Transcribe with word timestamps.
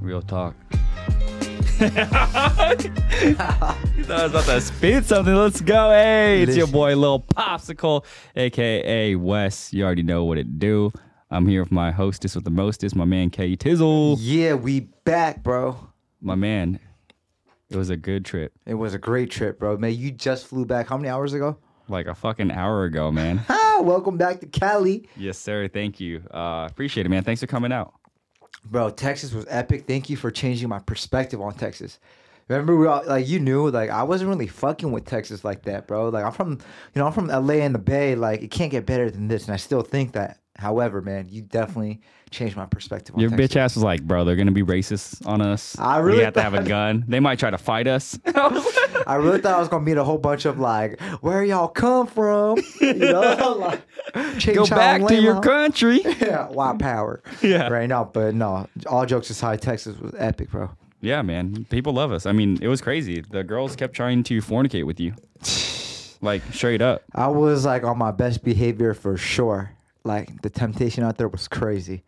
Real 0.00 0.20
talk. 0.20 0.54
you 1.80 1.90
thought 3.34 3.76
I 4.10 4.24
was 4.24 4.30
about 4.30 4.44
to 4.44 4.60
spit 4.60 5.06
something. 5.06 5.34
Let's 5.34 5.62
go. 5.62 5.90
Hey, 5.90 6.42
it's 6.42 6.54
your 6.54 6.66
boy 6.66 6.94
Lil 6.94 7.20
Popsicle, 7.20 8.04
aka 8.36 9.14
Wes. 9.14 9.72
You 9.72 9.84
already 9.86 10.02
know 10.02 10.24
what 10.26 10.36
it 10.36 10.58
do. 10.58 10.92
I'm 11.30 11.48
here 11.48 11.62
with 11.62 11.72
my 11.72 11.90
hostess 11.90 12.34
with 12.34 12.44
the 12.44 12.50
mostest, 12.50 12.94
my 12.94 13.06
man 13.06 13.30
K 13.30 13.56
Tizzle. 13.56 14.16
Yeah, 14.20 14.52
we 14.52 14.80
back, 14.80 15.42
bro. 15.42 15.78
My 16.20 16.34
man, 16.34 16.78
it 17.70 17.76
was 17.76 17.90
a 17.90 17.96
good 17.96 18.24
trip. 18.24 18.52
It 18.66 18.74
was 18.74 18.94
a 18.94 18.98
great 18.98 19.30
trip, 19.30 19.58
bro. 19.58 19.76
Man, 19.76 19.94
you 19.94 20.10
just 20.10 20.46
flew 20.46 20.64
back 20.64 20.88
how 20.88 20.96
many 20.96 21.08
hours 21.08 21.32
ago? 21.32 21.56
Like 21.88 22.06
a 22.06 22.14
fucking 22.14 22.50
hour 22.50 22.84
ago, 22.84 23.10
man. 23.10 23.42
Ah, 23.76 23.80
welcome 23.80 24.16
back 24.16 24.38
to 24.38 24.46
Cali. 24.46 25.08
yes, 25.16 25.36
sir. 25.36 25.66
Thank 25.66 25.98
you. 25.98 26.22
Uh, 26.32 26.68
appreciate 26.70 27.06
it, 27.06 27.08
man. 27.08 27.24
Thanks 27.24 27.40
for 27.40 27.48
coming 27.48 27.72
out. 27.72 27.92
Bro, 28.64 28.90
Texas 28.90 29.32
was 29.32 29.44
epic. 29.48 29.84
Thank 29.88 30.08
you 30.08 30.16
for 30.16 30.30
changing 30.30 30.68
my 30.68 30.78
perspective 30.78 31.40
on 31.40 31.54
Texas. 31.54 31.98
Remember, 32.46 32.76
we 32.76 32.86
all, 32.86 33.02
like 33.04 33.26
you 33.26 33.40
knew, 33.40 33.68
like 33.70 33.90
I 33.90 34.04
wasn't 34.04 34.28
really 34.28 34.46
fucking 34.46 34.92
with 34.92 35.06
Texas 35.06 35.44
like 35.44 35.64
that, 35.64 35.88
bro. 35.88 36.08
Like 36.10 36.24
I'm 36.24 36.30
from, 36.30 36.52
you 36.52 37.00
know, 37.00 37.06
I'm 37.06 37.12
from 37.12 37.26
LA 37.26 37.54
and 37.54 37.74
the 37.74 37.80
Bay. 37.80 38.14
Like 38.14 38.42
it 38.42 38.52
can't 38.52 38.70
get 38.70 38.86
better 38.86 39.10
than 39.10 39.26
this, 39.26 39.46
and 39.46 39.52
I 39.54 39.56
still 39.56 39.82
think 39.82 40.12
that. 40.12 40.38
However, 40.56 41.02
man, 41.02 41.26
you 41.28 41.42
definitely 41.42 42.00
changed 42.30 42.56
my 42.56 42.66
perspective 42.66 43.14
on 43.14 43.20
Your 43.20 43.30
bitch 43.30 43.56
ass 43.56 43.74
was 43.74 43.84
like, 43.84 44.02
bro, 44.02 44.24
they're 44.24 44.36
gonna 44.36 44.52
be 44.52 44.62
racist 44.62 45.26
on 45.26 45.40
us. 45.40 45.78
I 45.78 45.98
really 45.98 46.18
we 46.18 46.24
have 46.24 46.34
to 46.34 46.42
have 46.42 46.54
a 46.54 46.62
gun. 46.62 47.04
They 47.08 47.20
might 47.20 47.38
try 47.38 47.50
to 47.50 47.58
fight 47.58 47.86
us. 47.86 48.18
I 49.06 49.16
really 49.16 49.40
thought 49.40 49.54
I 49.54 49.58
was 49.58 49.68
gonna 49.68 49.84
meet 49.84 49.96
a 49.96 50.04
whole 50.04 50.18
bunch 50.18 50.44
of 50.44 50.58
like, 50.58 51.00
where 51.20 51.42
y'all 51.44 51.68
come 51.68 52.06
from? 52.06 52.58
You 52.80 52.94
know, 52.94 53.56
like, 53.58 53.82
Go 54.54 54.66
back 54.66 55.04
to 55.06 55.20
your 55.20 55.40
country. 55.40 56.00
yeah, 56.20 56.46
white 56.48 56.78
power. 56.78 57.22
Yeah. 57.42 57.68
Right 57.68 57.88
now, 57.88 58.04
but 58.04 58.34
no, 58.34 58.68
all 58.86 59.06
jokes 59.06 59.30
aside, 59.30 59.62
Texas 59.62 59.98
was 59.98 60.14
epic, 60.18 60.50
bro. 60.50 60.70
Yeah, 61.00 61.22
man. 61.22 61.66
People 61.70 61.94
love 61.94 62.12
us. 62.12 62.26
I 62.26 62.32
mean, 62.32 62.58
it 62.62 62.68
was 62.68 62.80
crazy. 62.80 63.22
The 63.22 63.42
girls 63.42 63.74
kept 63.74 63.94
trying 63.94 64.22
to 64.24 64.40
fornicate 64.40 64.86
with 64.86 65.00
you. 65.00 65.14
Like 66.20 66.40
straight 66.52 66.80
up. 66.80 67.02
I 67.14 67.26
was 67.26 67.66
like 67.66 67.84
on 67.84 67.98
my 67.98 68.10
best 68.10 68.42
behavior 68.42 68.94
for 68.94 69.18
sure. 69.18 69.73
Like 70.04 70.42
the 70.42 70.50
temptation 70.50 71.02
out 71.02 71.16
there 71.16 71.28
was 71.28 71.48
crazy. 71.48 72.04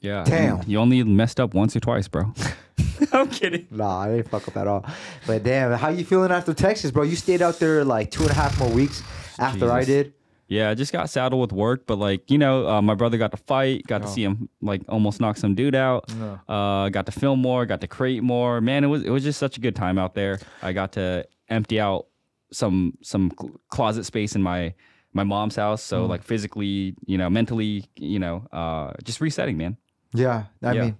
Yeah. 0.00 0.24
Damn. 0.24 0.60
You 0.66 0.78
only 0.78 1.02
messed 1.02 1.40
up 1.40 1.54
once 1.54 1.74
or 1.74 1.80
twice, 1.80 2.06
bro. 2.06 2.32
I'm 3.12 3.28
kidding. 3.28 3.66
Nah, 3.70 4.00
I 4.02 4.08
didn't 4.16 4.28
fuck 4.28 4.46
up 4.46 4.56
at 4.56 4.66
all. 4.68 4.84
But 5.26 5.42
damn, 5.42 5.72
how 5.72 5.88
you 5.88 6.04
feeling 6.04 6.30
after 6.30 6.54
Texas, 6.54 6.90
bro? 6.90 7.02
You 7.02 7.16
stayed 7.16 7.42
out 7.42 7.58
there 7.58 7.84
like 7.84 8.10
two 8.10 8.22
and 8.22 8.30
a 8.30 8.34
half 8.34 8.58
more 8.58 8.70
weeks 8.70 9.02
after 9.38 9.70
I 9.72 9.84
did. 9.84 10.12
Yeah, 10.48 10.70
I 10.70 10.74
just 10.74 10.92
got 10.92 11.10
saddled 11.10 11.40
with 11.40 11.52
work, 11.52 11.88
but 11.88 11.98
like, 11.98 12.30
you 12.30 12.38
know, 12.38 12.68
uh, 12.68 12.80
my 12.80 12.94
brother 12.94 13.18
got 13.18 13.32
to 13.32 13.36
fight, 13.36 13.84
got 13.88 14.02
to 14.02 14.08
Oh. 14.08 14.10
see 14.10 14.22
him 14.22 14.48
like 14.62 14.82
almost 14.88 15.20
knock 15.20 15.36
some 15.38 15.56
dude 15.56 15.74
out. 15.74 16.08
No. 16.14 16.38
Uh, 16.48 16.88
got 16.90 17.06
to 17.06 17.12
film 17.12 17.40
more, 17.40 17.66
got 17.66 17.80
to 17.80 17.88
create 17.88 18.22
more. 18.22 18.60
Man, 18.60 18.84
it 18.84 18.86
was 18.86 19.02
it 19.02 19.10
was 19.10 19.24
just 19.24 19.40
such 19.40 19.56
a 19.58 19.60
good 19.60 19.74
time 19.74 19.98
out 19.98 20.14
there. 20.14 20.38
I 20.62 20.72
got 20.72 20.92
to 20.92 21.26
empty 21.48 21.80
out 21.80 22.06
some 22.52 22.96
some 23.02 23.32
cl- 23.36 23.60
closet 23.70 24.04
space 24.04 24.36
in 24.36 24.42
my 24.42 24.74
my 25.16 25.24
mom's 25.24 25.56
house, 25.56 25.82
so 25.82 26.04
Mm. 26.04 26.08
like 26.08 26.22
physically, 26.22 26.94
you 27.06 27.18
know, 27.18 27.28
mentally, 27.30 27.84
you 27.96 28.18
know, 28.18 28.46
uh, 28.52 28.92
just 29.02 29.20
resetting, 29.20 29.56
man. 29.56 29.76
Yeah, 30.14 30.44
I 30.62 30.72
Yeah. 30.72 30.82
mean, 30.82 30.96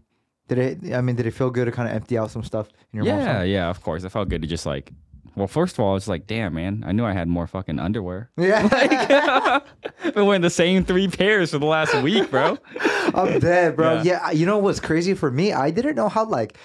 did 0.48 0.59
it? 0.59 0.95
I 0.95 1.00
mean, 1.03 1.17
did 1.17 1.27
it 1.27 1.33
feel 1.34 1.50
good 1.50 1.67
to 1.67 1.72
kind 1.72 1.89
of 1.89 1.95
empty 1.95 2.17
out 2.19 2.31
some 2.31 2.42
stuff 2.42 2.69
in 2.92 2.97
your 2.98 3.05
mom's 3.06 3.25
Yeah, 3.25 3.33
house? 3.39 3.47
yeah, 3.47 3.69
of 3.70 3.83
course. 3.83 4.03
It 4.05 4.11
felt 4.11 4.28
good 4.28 4.42
to 4.42 4.48
just 4.48 4.67
like, 4.67 4.92
well, 5.37 5.47
first 5.48 5.75
of 5.77 5.81
all, 5.84 5.97
it's 5.97 6.09
like, 6.09 6.27
damn, 6.27 6.55
man, 6.55 6.83
I 6.87 6.92
knew 6.92 7.05
I 7.05 7.12
had 7.12 7.28
more 7.28 7.47
fucking 7.47 7.78
underwear. 7.78 8.31
Yeah, 8.39 8.62
like, 8.72 8.92
I've 10.05 10.14
been 10.14 10.27
wearing 10.27 10.42
the 10.42 10.50
same 10.50 10.84
three 10.84 11.09
pairs 11.09 11.50
for 11.50 11.59
the 11.59 11.67
last 11.67 11.94
week, 12.03 12.31
bro. 12.31 12.56
I'm 13.15 13.38
dead, 13.38 13.76
bro. 13.76 13.94
Yeah. 13.97 14.03
Yeah. 14.03 14.31
you 14.31 14.47
know 14.47 14.59
what's 14.59 14.81
crazy 14.81 15.15
for 15.15 15.31
me? 15.31 15.53
I 15.53 15.71
didn't 15.71 15.94
know 15.97 16.09
how 16.09 16.25
like 16.25 16.56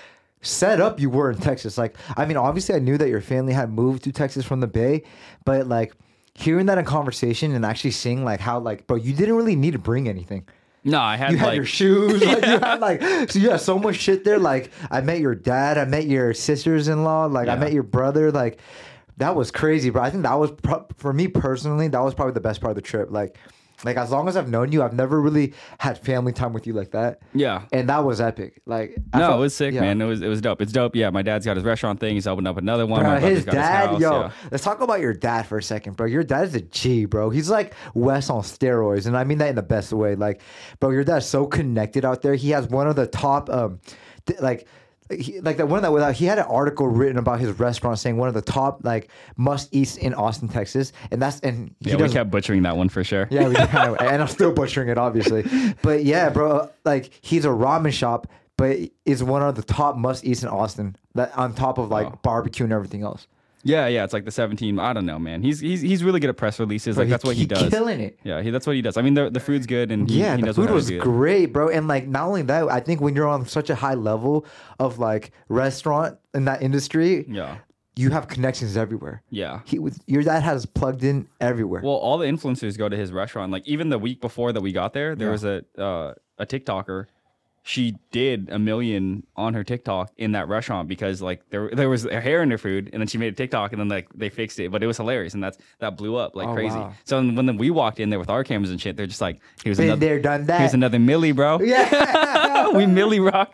set 0.41 0.79
up 0.81 0.99
you 0.99 1.09
were 1.09 1.29
in 1.31 1.37
Texas. 1.37 1.77
Like, 1.77 1.95
I 2.17 2.25
mean, 2.25 2.37
obviously, 2.37 2.75
I 2.75 2.79
knew 2.79 2.97
that 2.97 3.09
your 3.09 3.21
family 3.21 3.53
had 3.53 3.69
moved 3.71 4.03
to 4.05 4.11
Texas 4.11 4.45
from 4.45 4.59
the 4.59 4.67
Bay, 4.67 5.03
but 5.45 5.67
like 5.67 5.93
hearing 6.33 6.67
that 6.67 6.77
in 6.77 6.85
conversation 6.85 7.53
and 7.53 7.65
actually 7.65 7.91
seeing 7.91 8.23
like 8.23 8.39
how 8.39 8.59
like, 8.59 8.87
bro, 8.87 8.97
you 8.97 9.13
didn't 9.13 9.35
really 9.35 9.55
need 9.55 9.71
to 9.73 9.79
bring 9.79 10.07
anything. 10.07 10.47
No, 10.83 10.99
I 10.99 11.15
had 11.15 11.31
You 11.31 11.37
had 11.37 11.47
like, 11.47 11.55
your 11.57 11.65
shoes, 11.65 12.21
like 12.25 12.45
you 12.45 12.59
had 12.59 12.79
like, 12.79 13.01
so 13.29 13.37
you 13.39 13.51
had 13.51 13.61
so 13.61 13.77
much 13.77 13.97
shit 13.97 14.23
there. 14.23 14.39
Like, 14.39 14.71
I 14.89 15.01
met 15.01 15.19
your 15.19 15.35
dad, 15.35 15.77
I 15.77 15.85
met 15.85 16.07
your 16.07 16.33
sisters-in-law, 16.33 17.25
like 17.25 17.47
I 17.47 17.55
met 17.55 17.73
your 17.73 17.83
brother, 17.83 18.31
like. 18.31 18.59
That 19.17 19.35
was 19.35 19.51
crazy, 19.51 19.91
bro. 19.91 20.01
I 20.01 20.09
think 20.09 20.23
that 20.23 20.33
was 20.33 20.49
pro- 20.49 20.87
for 20.97 21.13
me 21.13 21.27
personally. 21.27 21.87
That 21.87 22.01
was 22.01 22.15
probably 22.15 22.33
the 22.33 22.41
best 22.41 22.59
part 22.59 22.71
of 22.71 22.75
the 22.75 22.81
trip. 22.81 23.11
Like, 23.11 23.37
like 23.83 23.97
as 23.97 24.11
long 24.11 24.27
as 24.27 24.37
I've 24.37 24.49
known 24.49 24.71
you, 24.71 24.83
I've 24.83 24.93
never 24.93 25.19
really 25.21 25.53
had 25.79 25.97
family 25.97 26.31
time 26.33 26.53
with 26.53 26.67
you 26.67 26.73
like 26.73 26.91
that 26.91 27.21
yeah. 27.33 27.63
and 27.71 27.89
that 27.89 27.99
was 28.03 28.21
epic. 28.21 28.61
Like 28.65 28.95
I 29.13 29.19
No, 29.19 29.27
felt- 29.27 29.37
it 29.37 29.41
was 29.41 29.55
sick, 29.55 29.73
yeah. 29.73 29.81
man. 29.81 30.01
It 30.01 30.05
was 30.05 30.21
it 30.21 30.27
was 30.27 30.41
dope. 30.41 30.61
It's 30.61 30.71
dope. 30.71 30.95
Yeah, 30.95 31.09
my 31.09 31.21
dad's 31.21 31.45
got 31.45 31.55
his 31.57 31.65
restaurant 31.65 31.99
thing. 31.99 32.13
He's 32.15 32.27
opened 32.27 32.47
up 32.47 32.57
another 32.57 32.85
one. 32.85 33.01
Bro, 33.03 33.17
his 33.19 33.45
dad, 33.45 33.89
house, 33.89 34.01
yo, 34.01 34.11
yeah. 34.21 34.31
let's 34.51 34.63
talk 34.63 34.81
about 34.81 34.99
your 34.99 35.13
dad 35.13 35.47
for 35.47 35.57
a 35.57 35.63
second, 35.63 35.97
bro. 35.97 36.07
Your 36.07 36.23
dad 36.23 36.45
is 36.47 36.55
a 36.55 36.61
G, 36.61 37.05
bro. 37.05 37.29
He's 37.29 37.49
like 37.49 37.73
Wes 37.93 38.29
on 38.29 38.41
steroids, 38.43 39.05
and 39.07 39.17
I 39.17 39.23
mean 39.23 39.37
that 39.39 39.49
in 39.49 39.55
the 39.55 39.61
best 39.63 39.91
way. 39.93 40.15
Like, 40.15 40.41
bro, 40.79 40.91
your 40.91 41.03
dad's 41.03 41.25
so 41.25 41.45
connected 41.45 42.05
out 42.05 42.21
there. 42.21 42.35
He 42.35 42.51
has 42.51 42.67
one 42.67 42.87
of 42.87 42.95
the 42.95 43.07
top, 43.07 43.49
um, 43.49 43.79
th- 44.25 44.39
like. 44.41 44.67
He, 45.19 45.39
like 45.41 45.57
that 45.57 45.67
one 45.67 45.81
that 45.83 45.91
without 45.93 46.13
he 46.15 46.25
had 46.25 46.37
an 46.39 46.45
article 46.45 46.87
written 46.87 47.17
about 47.17 47.39
his 47.39 47.57
restaurant 47.59 47.99
saying 47.99 48.17
one 48.17 48.27
of 48.27 48.33
the 48.33 48.41
top 48.41 48.81
like 48.83 49.09
must 49.37 49.69
eats 49.73 49.97
in 49.97 50.13
Austin, 50.13 50.47
Texas, 50.47 50.93
and 51.11 51.21
that's 51.21 51.39
and 51.41 51.73
he 51.79 51.91
Yeah, 51.91 51.95
we 51.97 52.09
kept 52.09 52.31
butchering 52.31 52.63
that 52.63 52.75
one 52.77 52.89
for 52.89 53.03
sure. 53.03 53.27
Yeah, 53.31 53.47
we 53.47 53.55
and 53.55 54.21
I'm 54.21 54.27
still 54.37 54.51
butchering 54.53 54.89
it, 54.89 54.97
obviously. 54.97 55.45
But 55.81 56.03
yeah, 56.03 56.29
bro, 56.29 56.69
like 56.85 57.11
he's 57.21 57.45
a 57.45 57.49
ramen 57.49 57.91
shop, 57.93 58.27
but 58.57 58.77
is 59.05 59.23
one 59.23 59.41
of 59.41 59.55
the 59.55 59.63
top 59.63 59.97
must 59.97 60.23
eats 60.25 60.43
in 60.43 60.49
Austin. 60.49 60.95
That 61.15 61.37
on 61.37 61.53
top 61.55 61.77
of 61.77 61.89
like 61.89 62.07
Oh. 62.07 62.19
barbecue 62.21 62.63
and 62.63 62.71
everything 62.73 63.03
else. 63.03 63.27
Yeah, 63.63 63.87
yeah. 63.87 64.03
It's 64.03 64.13
like 64.13 64.25
the 64.25 64.31
17. 64.31 64.79
I 64.79 64.93
don't 64.93 65.05
know, 65.05 65.19
man. 65.19 65.41
He's 65.41 65.59
he's 65.59 65.81
he's 65.81 66.03
really 66.03 66.19
good 66.19 66.29
at 66.29 66.37
press 66.37 66.59
releases. 66.59 66.95
Bro, 66.95 67.03
like 67.03 67.09
that's 67.09 67.23
what 67.23 67.35
he, 67.35 67.45
does. 67.45 67.61
He's 67.61 67.69
killing 67.69 67.99
it. 67.99 68.19
Yeah, 68.23 68.41
he, 68.41 68.49
that's 68.49 68.65
what 68.67 68.75
he 68.75 68.81
does. 68.81 68.97
I 68.97 69.01
mean, 69.01 69.13
the 69.13 69.29
the 69.29 69.39
food's 69.39 69.65
good 69.67 69.91
and 69.91 70.09
he, 70.09 70.19
Yeah, 70.19 70.35
he 70.37 70.41
the 70.43 70.53
food 70.53 70.69
was 70.69 70.89
great, 70.91 71.47
bro. 71.47 71.69
And 71.69 71.87
like 71.87 72.07
not 72.07 72.27
only 72.27 72.41
that, 72.43 72.69
I 72.71 72.79
think 72.79 73.01
when 73.01 73.15
you're 73.15 73.27
on 73.27 73.45
such 73.45 73.69
a 73.69 73.75
high 73.75 73.93
level 73.95 74.45
of 74.79 74.99
like 74.99 75.31
restaurant 75.49 76.17
in 76.33 76.45
that 76.45 76.61
industry, 76.61 77.25
Yeah, 77.29 77.57
you 77.95 78.09
have 78.11 78.27
connections 78.27 78.77
everywhere. 78.77 79.21
yeah. 79.29 79.59
He 79.65 79.77
was 79.79 79.99
your 80.07 80.23
dad 80.23 80.43
has 80.43 80.65
plugged 80.65 81.03
in 81.03 81.27
everywhere. 81.39 81.81
Well, 81.83 81.93
all 81.95 82.17
the 82.17 82.25
influencers 82.27 82.77
go 82.77 82.89
to 82.89 82.97
his 82.97 83.11
restaurant. 83.11 83.51
Like 83.51 83.67
even 83.67 83.89
the 83.89 83.99
week 83.99 84.21
before 84.21 84.51
that 84.53 84.61
we 84.61 84.71
got 84.71 84.93
there, 84.93 85.15
there 85.15 85.27
Yeah. 85.27 85.31
was 85.31 85.43
a 85.43 85.63
uh, 85.77 86.13
a 86.37 86.45
TikToker. 86.45 87.05
She 87.63 87.95
did 88.11 88.49
a 88.51 88.57
million 88.57 89.23
on 89.35 89.53
her 89.53 89.63
TikTok 89.63 90.11
in 90.17 90.31
that 90.31 90.47
restaurant 90.47 90.87
because 90.87 91.21
like 91.21 91.47
there 91.51 91.69
there 91.71 91.89
was 91.89 92.03
hair 92.03 92.41
in 92.41 92.49
her 92.49 92.57
food, 92.57 92.89
and 92.91 92.99
then 92.99 93.07
she 93.07 93.19
made 93.19 93.33
a 93.33 93.35
TikTok, 93.35 93.71
and 93.71 93.79
then 93.79 93.87
like 93.87 94.07
they 94.15 94.29
fixed 94.29 94.59
it, 94.59 94.71
but 94.71 94.81
it 94.81 94.87
was 94.87 94.97
hilarious, 94.97 95.35
and 95.35 95.43
that's 95.43 95.59
that 95.77 95.95
blew 95.95 96.15
up 96.15 96.35
like 96.35 96.47
Oh, 96.47 96.53
crazy. 96.55 96.75
wow. 96.75 96.91
So 97.05 97.17
when 97.17 97.45
then 97.45 97.57
we 97.57 97.69
walked 97.69 97.99
in 97.99 98.09
there 98.09 98.17
with 98.17 98.29
our 98.31 98.43
cameras 98.43 98.71
and 98.71 98.81
shit, 98.81 98.97
they're 98.97 99.05
just 99.05 99.21
like, 99.21 99.39
"Here's 99.63 99.77
Been 99.77 99.87
another, 99.89 99.99
there, 99.99 100.19
done 100.19 100.45
that. 100.47 100.59
here's 100.61 100.73
another 100.73 100.97
Millie, 100.97 101.33
bro. 101.33 101.59
yeah. 101.63 102.69
we 102.73 102.87
Milly 102.87 103.19
rock." 103.19 103.53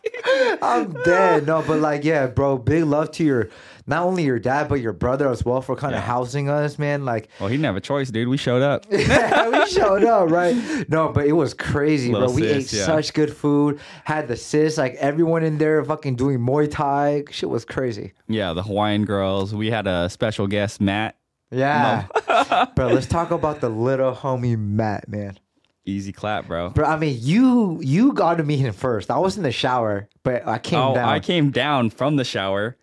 I'm 0.61 0.93
dead. 1.03 1.45
No, 1.45 1.61
but 1.67 1.79
like, 1.79 2.05
yeah, 2.05 2.27
bro, 2.27 2.57
big 2.57 2.85
love 2.85 3.11
to 3.11 3.25
your 3.25 3.49
not 3.87 4.03
only 4.03 4.23
your 4.23 4.37
dad 4.37 4.69
but 4.69 4.81
your 4.81 4.93
brother 4.93 5.29
as 5.29 5.43
well 5.43 5.61
for 5.61 5.75
kind 5.75 5.95
of 5.95 6.01
Yeah. 6.01 6.05
housing 6.05 6.49
us, 6.49 6.77
man. 6.77 7.05
Like, 7.05 7.29
well, 7.39 7.49
he 7.49 7.55
didn't 7.55 7.65
have 7.65 7.77
a 7.77 7.81
choice, 7.81 8.11
dude. 8.11 8.27
We 8.27 8.37
showed 8.37 8.61
up. 8.61 8.85
yeah, 8.91 9.49
we 9.49 9.65
showed 9.67 10.03
up, 10.03 10.29
right? 10.29 10.55
No, 10.89 11.09
but 11.09 11.25
it 11.25 11.31
was 11.31 11.53
crazy, 11.53 12.11
bro. 12.11 12.29
We 12.29 12.41
sis, 12.41 12.73
ate 12.73 12.77
yeah. 12.77 12.85
such 12.85 13.13
good 13.13 13.33
food. 13.35 13.79
Had 14.03 14.27
the 14.27 14.35
sis, 14.35 14.77
like 14.77 14.95
everyone 14.95 15.43
in 15.43 15.57
there, 15.57 15.83
fucking 15.83 16.15
doing 16.17 16.39
Muay 16.39 16.69
Thai. 16.69 17.23
Shit 17.31 17.49
was 17.49 17.65
crazy. 17.65 18.13
yeah, 18.27 18.53
the 18.53 18.63
Hawaiian 18.63 19.05
girls. 19.05 19.55
We 19.55 19.71
had 19.71 19.87
a 19.87 20.09
special 20.09 20.47
guest, 20.47 20.81
Matt. 20.81 21.15
Yeah, 21.49 22.07
bro. 22.75 22.87
Let's 22.89 23.07
talk 23.07 23.31
about 23.31 23.61
the 23.61 23.69
little 23.87 24.13
homie 24.13 24.57
Matt, 24.59 25.07
man. 25.07 25.39
Easy 25.85 26.11
clap, 26.11 26.47
bro. 26.47 26.71
Bro, 26.71 26.85
I 26.85 26.97
mean, 26.97 27.17
you 27.21 27.79
you 27.81 28.11
got 28.11 28.35
to 28.39 28.43
meet 28.43 28.57
him 28.57 28.73
first. 28.73 29.09
I 29.09 29.17
was 29.17 29.37
in 29.37 29.43
the 29.43 29.53
shower, 29.53 30.09
but 30.23 30.45
I 30.45 30.59
came 30.59 30.79
oh, 30.79 30.93
down. 30.93 31.07
I 31.07 31.21
came 31.21 31.49
down 31.51 31.89
from 31.89 32.17
the 32.17 32.25
shower, 32.25 32.75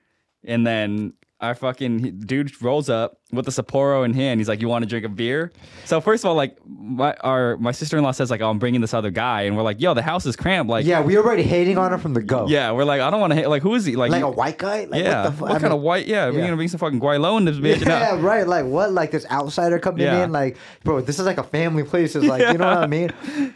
and 0.44 0.66
then 0.66 1.14
I 1.40 1.54
fucking 1.54 2.20
dude 2.20 2.62
rolls 2.62 2.88
up 2.88 3.18
with 3.32 3.46
the 3.46 3.50
Sapporo 3.50 4.04
in 4.04 4.12
hand. 4.14 4.38
He's 4.38 4.48
like, 4.48 4.60
"You 4.60 4.68
want 4.68 4.82
to 4.84 4.88
drink 4.88 5.04
a 5.04 5.08
beer?" 5.08 5.50
So 5.86 6.00
first 6.00 6.22
of 6.24 6.28
all, 6.28 6.36
like 6.36 6.56
my 6.66 7.14
our 7.20 7.56
my 7.56 7.72
sister 7.72 7.96
in 7.96 8.04
law 8.04 8.12
says 8.12 8.30
like, 8.30 8.40
"Oh, 8.40 8.50
I'm 8.50 8.58
bringing 8.58 8.80
this 8.80 8.94
other 8.94 9.10
guy," 9.10 9.42
and 9.42 9.56
we're 9.56 9.62
like, 9.62 9.80
"Yo, 9.80 9.92
the 9.94 10.02
house 10.02 10.24
is 10.26 10.36
cramped." 10.36 10.70
Like, 10.70 10.84
yeah, 10.86 11.00
we 11.00 11.16
were 11.16 11.24
already 11.24 11.42
hating 11.42 11.76
on 11.78 11.92
him 11.92 11.98
from 12.00 12.14
the 12.14 12.22
go. 12.22 12.46
yeah, 12.46 12.70
we're 12.72 12.84
like, 12.84 13.00
I 13.00 13.10
don't 13.10 13.20
want 13.20 13.32
to 13.32 13.34
hate. 13.36 13.46
like, 13.48 13.62
who 13.62 13.74
is 13.74 13.84
he? 13.84 13.96
Like, 13.96 14.12
like 14.12 14.20
you- 14.20 14.26
a 14.26 14.30
white 14.30 14.58
guy. 14.58 14.84
Like, 14.84 15.02
yeah, 15.02 15.24
what, 15.24 15.30
the 15.30 15.36
fu- 15.36 15.42
what 15.44 15.50
kind 15.52 15.62
mean- 15.64 15.72
of 15.72 15.80
white? 15.80 16.06
Yeah, 16.06 16.26
we're 16.26 16.38
yeah. 16.38 16.44
gonna 16.44 16.56
bring 16.56 16.68
some 16.68 16.78
fucking 16.78 17.00
gweilo 17.00 17.38
in 17.38 17.44
this 17.44 17.56
bitch. 17.56 17.84
Yeah, 17.84 18.16
right. 18.20 18.46
Like 18.46 18.66
what? 18.66 18.92
Like 18.92 19.10
this 19.10 19.26
outsider 19.30 19.78
coming 19.78 20.02
Yeah. 20.02 20.22
in. 20.24 20.30
Like, 20.30 20.56
bro, 20.84 21.00
this 21.00 21.18
is 21.18 21.26
like 21.26 21.38
a 21.38 21.42
family 21.44 21.82
place. 21.82 22.14
It's 22.14 22.26
like 22.26 22.42
you 22.42 22.58
know 22.58 22.66
what 22.68 22.78
I 22.78 22.86
mean. 22.98 23.10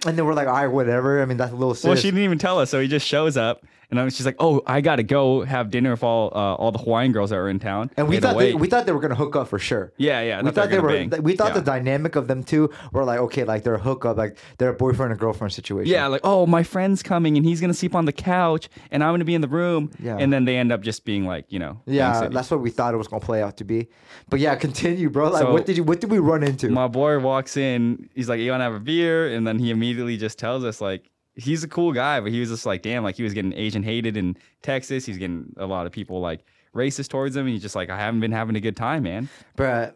And 0.06 0.16
then 0.18 0.24
we're 0.24 0.34
like, 0.34 0.48
all 0.48 0.54
right, 0.54 0.66
whatever. 0.66 1.22
I 1.22 1.26
mean, 1.26 1.36
that's 1.36 1.52
a 1.52 1.56
little 1.56 1.74
sis. 1.74 1.84
Well, 1.84 1.96
she 1.96 2.08
didn't 2.10 2.24
even 2.24 2.38
tell 2.38 2.58
us, 2.58 2.70
so 2.70 2.80
he 2.80 2.88
just 2.88 3.06
shows 3.06 3.36
up, 3.36 3.64
And 3.90 4.12
she's 4.12 4.26
like, 4.26 4.36
"Oh, 4.38 4.60
I 4.66 4.82
gotta 4.82 5.02
go 5.02 5.44
have 5.44 5.70
dinner 5.70 5.90
with 5.92 6.02
all 6.02 6.30
uh, 6.34 6.54
all 6.60 6.72
the 6.72 6.78
Hawaiian 6.78 7.12
girls 7.12 7.30
that 7.30 7.36
are 7.36 7.48
in 7.48 7.58
town." 7.58 7.90
And 7.96 8.06
we 8.06 8.20
thought 8.20 8.36
they, 8.36 8.52
we 8.52 8.68
thought 8.68 8.84
they 8.84 8.92
were 8.92 9.00
gonna 9.00 9.14
hook 9.14 9.34
up 9.34 9.48
for 9.48 9.57
sure. 9.58 9.92
yeah, 9.96 10.20
yeah. 10.22 10.42
We 10.42 10.50
thought 10.50 10.70
they 10.70 10.78
were. 10.78 10.88
bang. 10.88 11.10
We 11.22 11.36
thought 11.36 11.48
Yeah. 11.48 11.54
the 11.60 11.62
dynamic 11.62 12.16
of 12.16 12.28
them 12.28 12.42
two 12.44 12.70
were 12.92 13.04
like 13.04 13.18
okay, 13.20 13.44
like 13.44 13.62
they're 13.64 13.74
a 13.74 13.80
hookup, 13.80 14.16
like 14.16 14.38
they're 14.58 14.70
a 14.70 14.74
boyfriend 14.74 15.12
and 15.12 15.20
girlfriend 15.20 15.52
situation. 15.52 15.92
Yeah, 15.92 16.06
like, 16.06 16.20
oh, 16.24 16.46
my 16.46 16.62
friend's 16.62 17.02
coming 17.02 17.36
and 17.36 17.44
he's 17.46 17.60
gonna 17.60 17.74
sleep 17.74 17.94
on 17.94 18.04
the 18.04 18.12
couch 18.12 18.68
and 18.90 19.02
I'm 19.04 19.12
gonna 19.12 19.24
be 19.24 19.34
in 19.34 19.40
the 19.40 19.48
room. 19.48 19.90
Yeah. 20.02 20.16
And 20.18 20.32
then 20.32 20.44
they 20.44 20.56
end 20.56 20.72
up 20.72 20.80
just 20.82 21.04
being 21.04 21.26
like, 21.26 21.46
you 21.48 21.58
know, 21.58 21.80
yeah, 21.86 22.28
that's 22.28 22.50
what 22.50 22.60
we 22.60 22.70
thought 22.70 22.94
it 22.94 22.96
was 22.98 23.08
gonna 23.08 23.20
play 23.24 23.42
out 23.42 23.56
to 23.58 23.64
be. 23.64 23.88
But 24.28 24.40
yeah, 24.40 24.54
continue, 24.56 25.10
bro. 25.10 25.30
Like, 25.30 25.42
So- 25.42 25.52
what 25.52 25.66
did 25.66 25.76
you? 25.76 25.84
What 25.84 26.00
did 26.00 26.10
we 26.10 26.18
run 26.18 26.42
into? 26.42 26.68
my 26.70 26.88
boy 26.88 27.18
walks 27.18 27.56
in. 27.56 28.08
He's 28.14 28.28
like, 28.28 28.40
"You 28.40 28.50
want 28.50 28.60
to 28.60 28.64
have 28.64 28.74
a 28.74 28.80
beer?" 28.80 29.32
And 29.34 29.46
then 29.46 29.58
he 29.58 29.70
immediately 29.70 30.16
just 30.16 30.38
tells 30.38 30.64
us 30.64 30.80
like 30.80 31.10
he's 31.34 31.62
a 31.62 31.68
cool 31.68 31.92
guy, 31.92 32.18
but 32.20 32.32
he 32.32 32.40
was 32.40 32.48
just 32.50 32.66
like, 32.66 32.82
"Damn!" 32.82 33.02
Like 33.04 33.14
he 33.16 33.22
was 33.22 33.32
getting 33.34 33.52
Asian 33.54 33.82
hated 33.82 34.16
in 34.16 34.36
Texas. 34.62 35.06
He's 35.06 35.18
getting 35.18 35.52
a 35.56 35.66
lot 35.66 35.86
of 35.86 35.92
people 35.92 36.20
like 36.20 36.44
racist 36.74 37.08
towards 37.08 37.36
him. 37.36 37.46
And 37.46 37.52
he's 37.52 37.62
just 37.62 37.76
like, 37.76 37.90
"I 37.90 37.98
haven't 37.98 38.20
been 38.20 38.32
having 38.32 38.56
a 38.56 38.60
good 38.60 38.76
time, 38.76 39.04
man." 39.04 39.28
Bruh, 39.56 39.92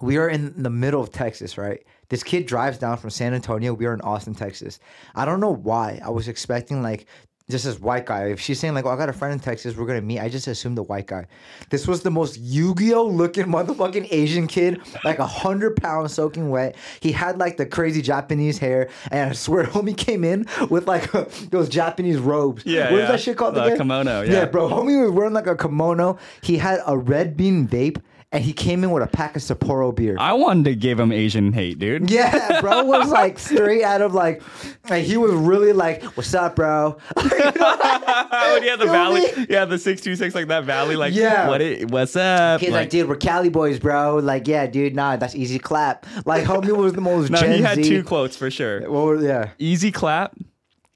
we 0.00 0.16
are 0.18 0.28
in 0.28 0.62
the 0.62 0.70
middle 0.70 1.00
of 1.00 1.10
Texas, 1.10 1.56
right? 1.56 1.82
This 2.08 2.22
kid 2.22 2.46
drives 2.46 2.78
down 2.78 2.98
from 2.98 3.10
San 3.10 3.34
Antonio. 3.34 3.74
We 3.74 3.86
are 3.86 3.94
in 3.94 4.00
Austin, 4.02 4.34
Texas. 4.34 4.78
I 5.14 5.24
don't 5.24 5.40
know 5.40 5.54
why. 5.54 6.00
I 6.04 6.10
was 6.10 6.28
expecting 6.28 6.82
like 6.82 7.06
just 7.48 7.64
this 7.64 7.78
white 7.78 8.06
guy. 8.06 8.26
If 8.26 8.40
she's 8.40 8.58
saying 8.58 8.74
like, 8.74 8.84
"Oh, 8.86 8.90
I 8.90 8.96
got 8.96 9.08
a 9.08 9.12
friend 9.12 9.32
in 9.32 9.38
Texas, 9.38 9.76
we're 9.76 9.86
gonna 9.86 10.00
meet," 10.00 10.18
I 10.18 10.28
just 10.28 10.48
assumed 10.48 10.76
the 10.76 10.82
white 10.82 11.06
guy. 11.06 11.26
This 11.70 11.86
was 11.86 12.02
the 12.02 12.10
most 12.10 12.38
Yu-Gi-Oh 12.38 13.06
looking 13.06 13.44
motherfucking 13.56 14.08
Asian 14.10 14.46
kid, 14.48 14.80
like 15.04 15.18
a 15.20 15.26
hundred 15.26 15.76
pounds 15.76 16.12
soaking 16.14 16.50
wet. 16.50 16.74
He 17.00 17.12
had 17.12 17.38
like 17.38 17.56
the 17.56 17.66
crazy 17.66 18.02
Japanese 18.02 18.58
hair, 18.58 18.88
and 19.12 19.30
I 19.30 19.32
swear, 19.34 19.64
homie 19.76 19.96
came 19.96 20.24
in 20.24 20.46
with 20.70 20.88
like 20.88 21.10
those 21.50 21.68
Japanese 21.68 22.18
robes. 22.18 22.64
Yeah, 22.66 22.90
what 22.90 22.94
is 22.94 22.98
yeah. 23.00 23.12
that 23.12 23.20
shit 23.20 23.36
called 23.36 23.54
The 23.54 23.64
again? 23.64 23.78
kimono, 23.78 24.22
yeah, 24.22 24.32
yeah. 24.32 24.44
bro. 24.46 24.68
Homie 24.68 25.00
was 25.02 25.12
wearing 25.12 25.32
like 25.32 25.46
a 25.46 25.56
kimono. 25.56 26.18
He 26.42 26.58
had 26.58 26.80
a 26.86 26.98
red 26.98 27.36
bean 27.36 27.68
vape, 27.68 28.00
and 28.36 28.44
he 28.44 28.52
came 28.52 28.84
in 28.84 28.90
with 28.90 29.02
a 29.02 29.06
pack 29.06 29.34
of 29.34 29.40
Sapporo 29.42 29.94
beer. 29.94 30.14
I 30.20 30.34
wanted 30.34 30.64
to 30.66 30.74
give 30.76 31.00
him 31.00 31.10
Asian 31.10 31.52
hate, 31.54 31.78
dude. 31.78 32.10
yeah, 32.10 32.60
bro 32.60 32.84
was 32.84 33.10
like 33.10 33.38
straight 33.38 33.82
out 33.82 34.02
of 34.02 34.12
like, 34.14 34.42
like 34.90 35.04
he 35.04 35.16
was 35.16 35.32
really 35.32 35.72
like, 35.72 36.02
"What's 36.16 36.34
up, 36.34 36.56
bro?" 36.56 36.98
when 37.16 37.24
you 37.30 38.70
had 38.70 38.78
the 38.78 38.84
Feel 38.84 38.92
valley, 38.92 39.20
me? 39.36 39.46
yeah, 39.48 39.64
the 39.64 39.78
six 39.78 40.00
two 40.02 40.16
six 40.16 40.34
like 40.34 40.48
that 40.48 40.64
valley, 40.64 40.96
like 40.96 41.14
Yeah. 41.14 41.48
what 41.48 41.60
it, 41.62 41.90
what's 41.90 42.14
up? 42.16 42.60
He's 42.60 42.70
like, 42.70 42.90
"Dude, 42.90 43.08
we're 43.08 43.16
Cali 43.16 43.48
boys, 43.48 43.78
bro." 43.78 44.16
Like, 44.16 44.46
yeah, 44.46 44.66
dude, 44.66 44.94
nah, 44.94 45.16
that's 45.16 45.34
easy 45.34 45.58
clap. 45.58 46.04
Like, 46.26 46.44
homie 46.44 46.76
was 46.76 46.92
the 46.92 47.00
most 47.00 47.30
no, 47.30 47.38
Gen 47.40 47.52
he 47.52 47.62
had 47.62 47.76
Z. 47.76 47.88
two 47.88 48.04
quotes 48.04 48.36
for 48.36 48.50
sure. 48.50 48.80
What 48.90 49.04
were- 49.04 49.22
yeah, 49.22 49.50
Easy 49.58 49.90
clap, 49.90 50.36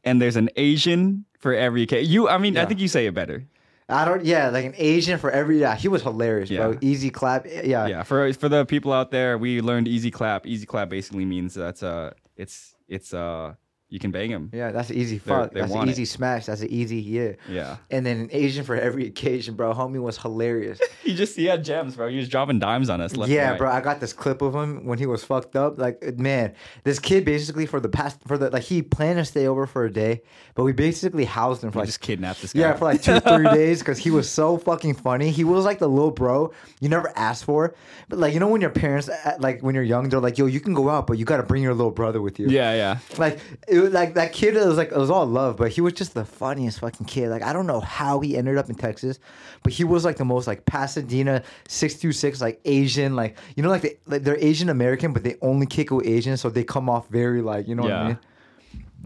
and 0.04 0.20
there's 0.20 0.36
an 0.36 0.50
Asian 0.56 1.24
for 1.38 1.54
every 1.54 1.86
case. 1.86 2.06
You, 2.08 2.28
I 2.28 2.36
mean, 2.38 2.58
I 2.58 2.66
think 2.66 2.80
you 2.80 2.88
say 2.88 3.06
it 3.06 3.14
better. 3.14 3.44
I 3.90 4.04
don't. 4.04 4.24
Yeah, 4.24 4.48
like 4.50 4.64
an 4.64 4.74
Asian 4.76 5.18
for 5.18 5.30
every. 5.30 5.60
Yeah, 5.60 5.76
he 5.76 5.88
was 5.88 6.02
hilarious, 6.02 6.50
bro. 6.50 6.72
Yeah. 6.72 6.78
Easy 6.80 7.10
clap. 7.10 7.46
Yeah, 7.46 7.86
yeah 7.86 8.02
for 8.02 8.32
for 8.34 8.48
the 8.48 8.64
people 8.64 8.92
out 8.92 9.10
there 9.10 9.38
we 9.38 9.60
learned 9.60 9.88
easy 9.88 10.10
clap 10.10 10.46
easy 10.46 10.66
clap 10.66 10.88
basically 10.88 11.24
means 11.24 11.54
that's 11.54 11.82
uh 11.82 12.12
it's 12.36 12.74
it's 12.88 13.14
uh 13.14 13.54
you 13.90 13.98
can 13.98 14.10
bang 14.10 14.30
him 14.30 14.50
Yeah, 14.52 14.70
that's 14.72 14.88
an 14.90 14.96
easy 14.96 15.18
fuck. 15.18 15.52
they 15.52 15.60
That's 15.60 15.72
an 15.72 15.76
want 15.78 15.90
it. 15.90 15.92
easy 15.92 16.04
smash. 16.04 16.46
That's 16.46 16.62
an 16.62 16.70
easy 16.70 16.96
yeah. 17.00 17.32
yeah 17.48 17.76
And 17.90 18.06
then 18.06 18.20
an 18.20 18.28
Asian 18.32 18.64
for 18.64 18.76
every 18.76 19.06
occasion, 19.06 19.54
bro. 19.56 19.74
Homie 19.74 20.00
was 20.00 20.16
hilarious. 20.16 20.80
he 21.02 21.14
just 21.14 21.36
he 21.36 21.44
had 21.46 21.64
gems 21.64 21.96
bro 21.96 22.08
he 22.08 22.16
was 22.16 22.28
dropping 22.28 22.58
dimes 22.60 22.88
on 22.88 23.00
us 23.00 23.12
yeah, 23.28 23.50
right. 23.50 23.58
bro. 23.58 23.70
I 23.70 23.80
got 23.80 24.00
this 24.00 24.12
clip 24.12 24.40
of 24.42 24.54
him 24.54 24.86
when 24.86 24.98
he 24.98 25.06
was 25.06 25.24
fucked 25.24 25.56
up. 25.56 25.78
Like, 25.78 26.02
man, 26.18 26.54
this 26.84 26.98
kid 26.98 27.24
basically 27.24 27.66
for 27.66 27.80
the 27.80 27.88
past 27.88 28.18
for 28.26 28.38
the 28.38 28.48
like 28.50 28.62
he 28.62 28.80
planned 28.82 29.18
to 29.18 29.24
stay 29.24 29.46
over 29.46 29.66
for 29.66 29.84
a 29.84 29.92
day, 29.92 30.22
but 30.54 30.64
we 30.64 30.72
basically 30.72 31.24
housed 31.24 31.64
him 31.64 31.70
for 31.72 31.78
we 31.78 31.82
like 31.82 31.88
just 31.88 32.00
kidnapped 32.00 32.40
this 32.42 32.52
guy 32.52 32.60
yeah 32.60 32.74
for 32.74 32.84
like 32.84 33.02
two 33.02 33.18
three 33.20 33.48
days 33.60 33.80
because 33.80 33.98
he 33.98 34.10
was 34.10 34.30
so 34.30 34.56
fucking 34.56 34.94
funny. 34.94 35.30
He 35.30 35.44
was 35.44 35.64
like 35.64 35.78
the 35.80 35.88
little 35.88 36.10
bro 36.12 36.52
you 36.80 36.88
never 36.88 37.12
asked 37.16 37.44
for, 37.44 37.74
but 38.08 38.18
like 38.20 38.32
you 38.34 38.40
know 38.40 38.48
when 38.48 38.60
your 38.60 38.70
parents 38.70 39.08
uh, 39.08 39.36
like 39.40 39.60
when 39.62 39.74
you're 39.74 39.84
young 39.84 40.08
they're 40.08 40.20
like 40.20 40.38
yo 40.38 40.46
you 40.46 40.60
can 40.60 40.74
go 40.74 40.88
out 40.88 41.06
but 41.08 41.18
you 41.18 41.24
got 41.24 41.38
to 41.38 41.42
bring 41.42 41.62
your 41.62 41.74
little 41.74 41.90
brother 41.90 42.20
with 42.22 42.38
you. 42.38 42.46
yeah 42.48 42.72
yeah 42.74 42.98
Like 43.18 43.40
it 43.66 43.79
was 43.80 43.92
like 43.92 44.14
that 44.14 44.32
kid 44.32 44.56
it 44.56 44.66
was 44.66 44.76
like 44.76 44.92
it 44.92 44.96
was 44.98 45.10
all 45.10 45.26
love, 45.26 45.56
but 45.56 45.70
he 45.72 45.80
was 45.80 45.92
just 45.92 46.14
the 46.14 46.24
funniest 46.24 46.80
fucking 46.80 47.06
kid. 47.06 47.28
Like 47.30 47.42
I 47.42 47.52
don't 47.52 47.66
know 47.66 47.80
how 47.80 48.20
he 48.20 48.36
ended 48.36 48.56
up 48.58 48.68
in 48.68 48.74
Texas, 48.76 49.18
but 49.62 49.72
he 49.72 49.84
was 49.84 50.04
like 50.04 50.16
the 50.16 50.24
most 50.24 50.46
like 50.46 50.64
Pasadena 50.64 51.42
six 51.68 51.94
two 51.94 52.12
six 52.12 52.40
like 52.40 52.60
Asian 52.64 53.16
like 53.16 53.36
you 53.56 53.62
know 53.62 53.68
like 53.68 53.82
they 53.82 53.98
like 54.06 54.22
they're 54.22 54.38
Asian 54.38 54.68
American, 54.68 55.12
but 55.12 55.22
they 55.24 55.36
only 55.42 55.66
kick 55.66 55.90
with 55.90 56.06
Asian, 56.06 56.36
so 56.36 56.50
they 56.50 56.64
come 56.64 56.88
off 56.88 57.08
very 57.08 57.42
like 57.42 57.66
you 57.68 57.74
know 57.74 57.82
what 57.82 57.92
I 57.92 58.00
Yeah. 58.02 58.08
mean. 58.08 58.18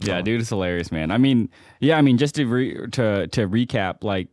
yeah 0.00 0.20
dude 0.20 0.40
it's 0.40 0.48
hilarious 0.50 0.90
man 0.90 1.12
i 1.12 1.18
mean 1.18 1.48
yeah 1.78 1.96
i 1.96 2.02
mean 2.02 2.18
just 2.18 2.34
to 2.34 2.44
re- 2.46 2.74
to 2.90 3.28
to 3.28 3.46
recap 3.48 4.02
like 4.02 4.26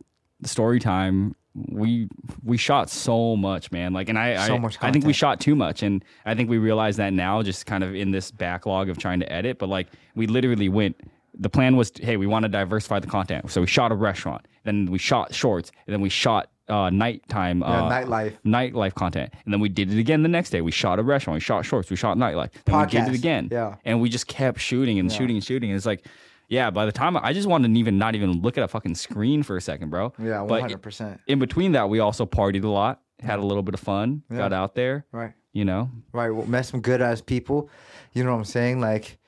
story 0.44 0.80
time 0.80 1.36
we 1.54 2.08
we 2.42 2.56
shot 2.56 2.88
so 2.90 3.36
much 3.36 3.70
man. 3.72 3.92
Like 3.92 4.08
and 4.08 4.18
i 4.18 4.46
So 4.46 4.54
I, 4.54 4.58
much 4.58 4.78
i 4.80 4.90
think 4.90 5.04
we 5.04 5.12
shot 5.12 5.40
too 5.40 5.54
much. 5.54 5.82
And 5.82 6.04
i 6.24 6.34
think 6.34 6.48
we 6.48 6.58
realize 6.58 6.96
that 6.96 7.12
now 7.12 7.42
just 7.42 7.66
kind 7.66 7.84
of 7.84 7.94
in 7.94 8.10
this 8.10 8.30
backlog 8.30 8.88
of 8.88 8.98
trying 8.98 9.20
to 9.20 9.30
edit. 9.32 9.58
But 9.58 9.68
like 9.68 9.88
we 10.14 10.26
literally 10.26 10.68
went 10.68 10.96
the 11.38 11.48
plan 11.50 11.76
was 11.76 11.92
hey 12.00 12.16
we 12.16 12.26
want 12.26 12.44
to 12.44 12.48
diversify 12.48 12.98
the 13.00 13.06
content. 13.06 13.50
So 13.50 13.60
we 13.60 13.66
shot 13.66 13.92
a 13.92 13.94
restaurant 13.94 14.46
then 14.64 14.86
we 14.86 14.98
shot 14.98 15.34
shorts 15.34 15.72
and 15.86 15.92
then 15.92 16.00
we 16.00 16.08
shot 16.08 16.48
uh 16.68 16.88
nighttime 16.88 17.60
Yeah, 17.60 17.66
uh, 17.66 17.90
nightlife. 17.90 18.36
nightlife 18.46 18.94
content. 18.94 19.32
And 19.44 19.52
then 19.52 19.60
we 19.60 19.68
did 19.68 19.92
it 19.92 19.98
again 19.98 20.22
the 20.22 20.28
next 20.28 20.50
day. 20.50 20.60
We 20.60 20.70
shot 20.70 20.98
a 20.98 21.02
restaurant 21.02 21.36
we 21.36 21.40
shot 21.40 21.66
shorts 21.66 21.90
we 21.90 21.96
shot 21.96 22.16
nightlife. 22.16 22.50
Then 22.64 22.78
we 22.78 22.86
did 22.86 23.08
it 23.08 23.14
again. 23.14 23.48
Yeah. 23.50 23.74
and 23.84 24.00
we 24.00 24.08
just 24.08 24.26
kept 24.26 24.60
shooting 24.60 24.98
and 24.98 25.12
shooting 25.12 25.36
and 25.36 25.44
shooting. 25.44 25.70
And 25.70 25.76
it's 25.76 25.86
like, 25.86 26.06
yeah, 26.52 26.68
by 26.68 26.84
the 26.84 26.92
time 26.92 27.16
I 27.16 27.32
just 27.32 27.48
wanted 27.48 27.72
to 27.72 27.80
even 27.80 27.96
not 27.96 28.14
even 28.14 28.42
look 28.42 28.58
at 28.58 28.62
a 28.64 28.68
fucking 28.68 28.94
screen 28.94 29.42
for 29.42 29.56
a 29.56 29.60
second, 29.60 29.88
bro. 29.88 30.12
Yeah, 30.22 30.46
hundred 30.46 30.82
percent. 30.82 31.18
in 31.26 31.38
between 31.38 31.72
that, 31.72 31.88
we 31.88 31.98
also 31.98 32.26
partied 32.26 32.62
a 32.62 32.68
lot, 32.68 33.00
had 33.20 33.38
a 33.38 33.42
little 33.42 33.62
bit 33.62 33.72
of 33.72 33.80
fun, 33.80 34.22
Yeah. 34.30 34.36
got 34.36 34.52
out 34.52 34.74
there, 34.74 35.06
Right. 35.12 35.32
you 35.54 35.64
know. 35.64 35.90
Right. 36.12 36.28
Well, 36.30 36.46
met 36.46 36.66
some 36.66 36.82
good 36.82 37.00
ass 37.00 37.22
people. 37.22 37.70
You 38.12 38.22
know 38.22 38.32
what 38.32 38.36
I'm 38.38 38.44
saying? 38.44 38.80
Like, 38.80 39.18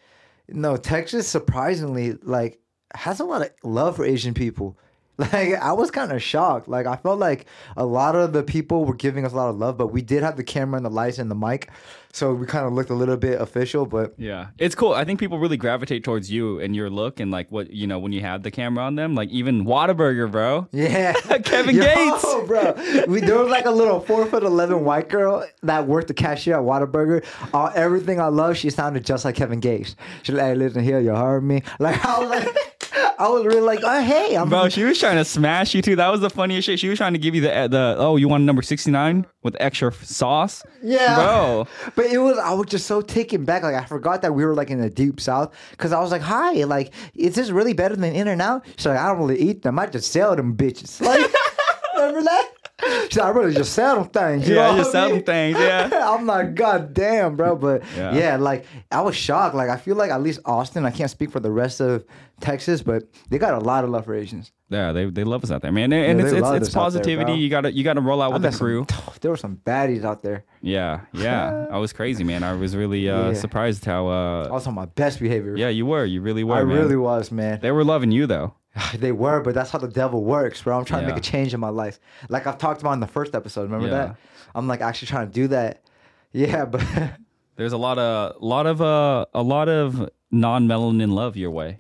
no, 0.49 0.77
Texas 0.77 1.27
surprisingly 1.27 2.13
like 2.23 2.61
has 2.95 3.21
a 3.21 3.25
lot 3.25 3.41
of 3.41 3.51
love 3.63 3.97
for 3.97 4.05
Asian 4.05 4.35
people. 4.35 4.79
Like 5.17 5.55
I 5.55 5.73
was 5.75 5.93
kind 5.93 6.11
of 6.11 6.21
shocked. 6.21 6.67
Like 6.67 6.87
I 6.87 6.97
felt 6.97 7.21
like 7.21 7.47
a 7.77 7.87
lot 7.87 8.17
of 8.17 8.33
the 8.33 8.43
people 8.43 8.85
were 8.85 8.97
giving 8.97 9.25
us 9.25 9.33
a 9.33 9.37
lot 9.37 9.49
of 9.49 9.57
love, 9.57 9.77
but 9.79 9.93
we 9.93 10.03
did 10.03 10.25
have 10.25 10.37
the 10.37 10.43
camera 10.43 10.77
and 10.77 10.85
the 10.85 10.91
lights 10.91 11.19
and 11.21 11.31
the 11.31 11.37
mic, 11.37 11.71
so 12.15 12.33
we 12.33 12.47
kind 12.47 12.65
of 12.65 12.73
looked 12.73 12.91
a 12.91 12.95
little 12.95 13.17
bit 13.17 13.41
official. 13.41 13.85
But 13.87 14.15
Yeah, 14.17 14.49
it's 14.59 14.75
cool. 14.77 14.93
I 14.95 15.05
think 15.05 15.19
people 15.21 15.39
really 15.39 15.57
gravitate 15.57 16.05
towards 16.05 16.31
you 16.31 16.61
and 16.61 16.75
your 16.77 16.89
look 16.89 17.19
and 17.21 17.31
like 17.31 17.51
what 17.51 17.71
you 17.73 17.87
know 17.87 17.99
when 17.99 18.13
you 18.13 18.21
have 18.21 18.43
the 18.45 18.51
camera 18.51 18.85
on 18.85 18.95
them. 18.95 19.15
Like 19.15 19.29
even 19.31 19.65
Whataburger, 19.65 20.31
bro. 20.31 20.69
yeah, 20.73 21.13
Kevin 21.45 21.75
Yo, 21.77 21.83
Gates. 21.83 22.25
bro. 22.47 22.75
We, 23.09 23.21
there 23.21 23.39
was 23.39 23.49
like 23.51 23.67
a 23.67 23.71
little 23.71 24.01
four 24.01 24.27
foot 24.27 24.43
eleven 24.45 24.85
white 24.85 25.09
girl 25.09 25.45
that 25.65 25.87
worked 25.89 26.09
the 26.09 26.15
cashier 26.15 26.55
at 26.55 26.63
Whataburger. 26.63 27.25
Uh, 27.53 27.73
everything 27.75 28.21
I 28.21 28.29
love, 28.29 28.57
she 28.57 28.71
sounded 28.71 29.05
just 29.05 29.25
like 29.25 29.35
Kevin 29.35 29.61
Gates. 29.61 29.97
She 30.23 30.33
like, 30.33 30.43
"Hey, 30.45 30.55
listen 30.55 30.85
here, 30.85 31.01
you 31.01 31.11
heard 31.15 31.43
me?" 31.43 31.63
Like 31.81 32.05
I 32.05 32.19
was 32.21 32.31
like, 32.31 32.74
I 33.19 33.29
was 33.29 33.45
really 33.45 33.61
like, 33.61 33.81
"Oh, 33.83 34.03
hey, 34.03 34.35
I'm." 34.37 34.49
Bro, 34.49 34.69
she 34.71 34.85
was 34.85 34.99
trying 34.99 35.17
to 35.17 35.25
smash 35.25 35.75
you 35.75 35.83
too. 35.83 35.97
That 35.97 36.09
was 36.11 36.21
the 36.21 36.31
funniest 36.31 36.67
shit. 36.67 36.79
She 36.79 36.89
was 36.89 36.99
trying 36.99 37.13
to 37.13 37.19
give 37.19 37.35
you 37.35 37.41
the 37.41 37.55
uh, 37.55 37.69
the 37.69 37.97
oh, 37.99 38.17
you 38.17 38.29
want 38.29 38.45
number 38.45 38.63
sixty 38.63 38.91
nine 38.91 39.27
with 39.43 39.57
extra 39.61 39.93
sauce? 39.93 40.65
Yeah, 40.83 41.17
bro. 41.17 41.67
But 41.95 42.07
it 42.07 42.19
was 42.19 42.39
I 42.39 42.53
was 42.55 42.67
just 42.67 42.87
so 42.87 43.01
taken 43.01 43.45
back. 43.45 43.63
Like 43.63 43.75
I 43.75 43.85
forgot 43.85 44.23
that 44.23 44.35
we 44.35 44.45
were 44.45 44.55
like 44.55 44.71
in 44.71 44.81
the 44.81 44.91
deep 44.91 45.21
south 45.21 45.55
because 45.71 45.93
I 45.93 46.01
was 46.01 46.11
like, 46.11 46.23
"Hi, 46.23 46.65
like, 46.65 46.93
is 47.15 47.35
this 47.35 47.51
really 47.51 47.73
better 47.73 47.97
than 47.97 48.15
In-N-Out?" 48.15 48.65
She's 48.77 48.87
like, 48.87 48.99
"I 48.99 49.09
don't 49.09 49.19
really 49.19 49.41
eat 49.41 49.63
them. 49.63 49.79
I 49.79 49.87
just 49.87 50.11
sell 50.11 50.35
them 50.37 50.57
bitches." 50.57 51.01
Like, 51.01 51.31
remember 51.95 52.23
that? 52.23 52.54
She's 52.83 53.17
like, 53.19 53.27
"I 53.27 53.31
really 53.31 53.55
just 53.55 53.73
sell 53.73 53.97
them 54.03 54.09
things." 54.09 54.49
You 54.49 54.57
Yeah, 54.57 54.67
know 54.69 54.75
I 54.75 54.77
just 54.79 54.91
settle 54.93 55.17
mean? 55.17 55.25
things. 55.25 55.59
Yeah. 55.59 55.91
I'm 56.11 56.27
like, 56.27 56.55
God 56.57 56.93
damn, 56.93 57.37
bro. 57.37 57.55
But 57.55 57.83
Yeah. 57.97 58.15
yeah. 58.15 58.37
like 58.37 58.67
I 58.91 59.01
was 59.03 59.15
shocked. 59.15 59.55
Like 59.55 59.69
I 59.71 59.77
feel 59.77 59.95
like 59.95 60.11
at 60.11 60.21
least 60.23 60.41
Austin. 60.45 60.85
I 60.85 60.91
can't 60.91 61.11
speak 61.11 61.31
for 61.31 61.39
the 61.39 61.51
rest 61.53 61.81
of 61.81 62.05
Texas, 62.41 62.83
but 62.83 63.05
they 63.31 63.39
got 63.39 63.55
a 63.55 63.61
lot 63.61 63.85
of 63.85 63.91
love 63.91 64.07
for 64.07 64.15
Asians. 64.15 64.51
Yeah, 64.71 64.91
they, 64.93 65.05
they 65.09 65.23
love 65.23 65.45
us 65.45 65.53
out 65.53 65.63
there, 65.63 65.71
man. 65.71 65.93
And, 65.93 66.19
Yeah, 66.19 66.25
it's 66.25 66.33
it's, 66.33 66.41
it's 66.41 66.47
out 66.47 66.61
there, 66.61 66.71
positivity. 66.83 67.35
you 67.35 67.49
gotta 67.49 67.71
you 67.71 67.85
gotta 67.85 68.01
roll 68.01 68.21
out 68.21 68.31
I 68.33 68.35
with 68.35 68.43
the 68.43 68.47
met 68.49 68.55
some- 68.55 68.67
crew. 68.67 68.87
there 69.21 69.31
were 69.31 69.37
some 69.37 69.57
baddies 69.65 70.03
out 70.05 70.23
there. 70.23 70.45
Yeah, 70.61 71.03
yeah. 71.13 71.67
I 71.71 71.79
was 71.79 71.93
crazy, 71.93 72.25
man. 72.25 72.43
I 72.43 72.55
was 72.55 72.75
really 72.75 73.09
uh, 73.09 73.29
Yeah. 73.29 73.35
surprised 73.35 73.85
how. 73.85 74.09
I 74.09 74.47
Uh, 74.47 74.49
was 74.51 74.67
on 74.67 74.75
my 74.75 74.87
best 74.87 75.21
behavior. 75.21 75.55
yeah, 75.57 75.69
you 75.69 75.87
were. 75.87 76.05
You 76.05 76.21
really 76.23 76.43
were. 76.43 76.57
I 76.57 76.65
man. 76.65 76.77
really 76.77 76.97
was, 76.97 77.31
man. 77.31 77.61
They 77.61 77.71
were 77.71 77.85
loving 77.85 78.11
you 78.11 78.27
though. 78.27 78.55
They 78.99 79.13
were, 79.13 79.41
but 79.41 79.55
that's 79.55 79.71
how 79.71 79.79
the 79.79 79.89
devil 79.89 80.25
works, 80.25 80.63
bro. 80.63 80.79
I'm 80.79 80.85
trying 80.85 81.03
to 81.03 81.09
make 81.09 81.17
a 81.17 81.21
change 81.21 81.55
in 81.55 81.61
my 81.61 81.69
life. 81.69 82.01
Like 82.29 82.47
I've 82.47 82.59
talked 82.59 82.81
about 82.81 82.93
in 82.93 83.01
the 83.01 83.07
first 83.07 83.35
episode. 83.35 83.63
Remember 83.71 83.87
Yeah. 83.87 84.07
that? 84.07 84.17
I'm 84.55 84.67
like 84.69 84.81
actually 84.81 85.09
trying 85.09 85.27
to 85.29 85.33
do 85.33 85.49
that. 85.49 85.81
Yeah, 86.37 86.65
but 86.65 86.83
There's 87.57 87.73
a 87.73 87.77
lot 87.79 87.97
of 87.99 88.43
lot 88.43 88.67
of 88.67 88.83
uh 88.83 89.27
a 89.33 89.43
lot 89.43 89.69
of 89.69 90.11
non 90.33 90.67
melanin 90.67 91.13
love 91.13 91.37
your 91.37 91.53
way. 91.53 91.79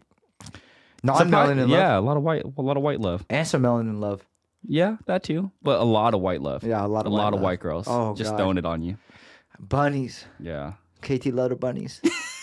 non-melanin 1.02 1.62
love 1.62 1.70
Yeah, 1.70 1.98
a 1.98 2.00
lot 2.00 2.16
of 2.16 2.22
white 2.22 2.44
a 2.56 2.62
lot 2.62 2.76
of 2.76 2.82
white 2.84 3.00
love. 3.00 3.26
and 3.28 3.46
some 3.48 3.62
melanin 3.62 3.98
love. 4.00 4.24
Yeah, 4.66 4.96
that 5.06 5.24
too. 5.24 5.50
But 5.62 5.80
a 5.80 5.84
lot 5.84 6.14
of 6.14 6.20
white 6.20 6.40
love. 6.40 6.62
Yeah, 6.62 6.84
a 6.84 6.86
lot 6.86 7.06
of 7.06 7.12
a 7.12 7.14
white 7.14 7.22
lot 7.24 7.34
of 7.34 7.40
white 7.40 7.58
girls. 7.60 7.86
Oh, 7.88 8.14
just 8.14 8.30
God. 8.30 8.36
throwing 8.38 8.56
it 8.58 8.64
on 8.64 8.82
you. 8.82 8.96
Bunnies. 9.58 10.24
Yeah. 10.38 10.74
KT 11.02 11.26
love 11.26 11.50
the 11.50 11.56
bunnies. 11.56 12.00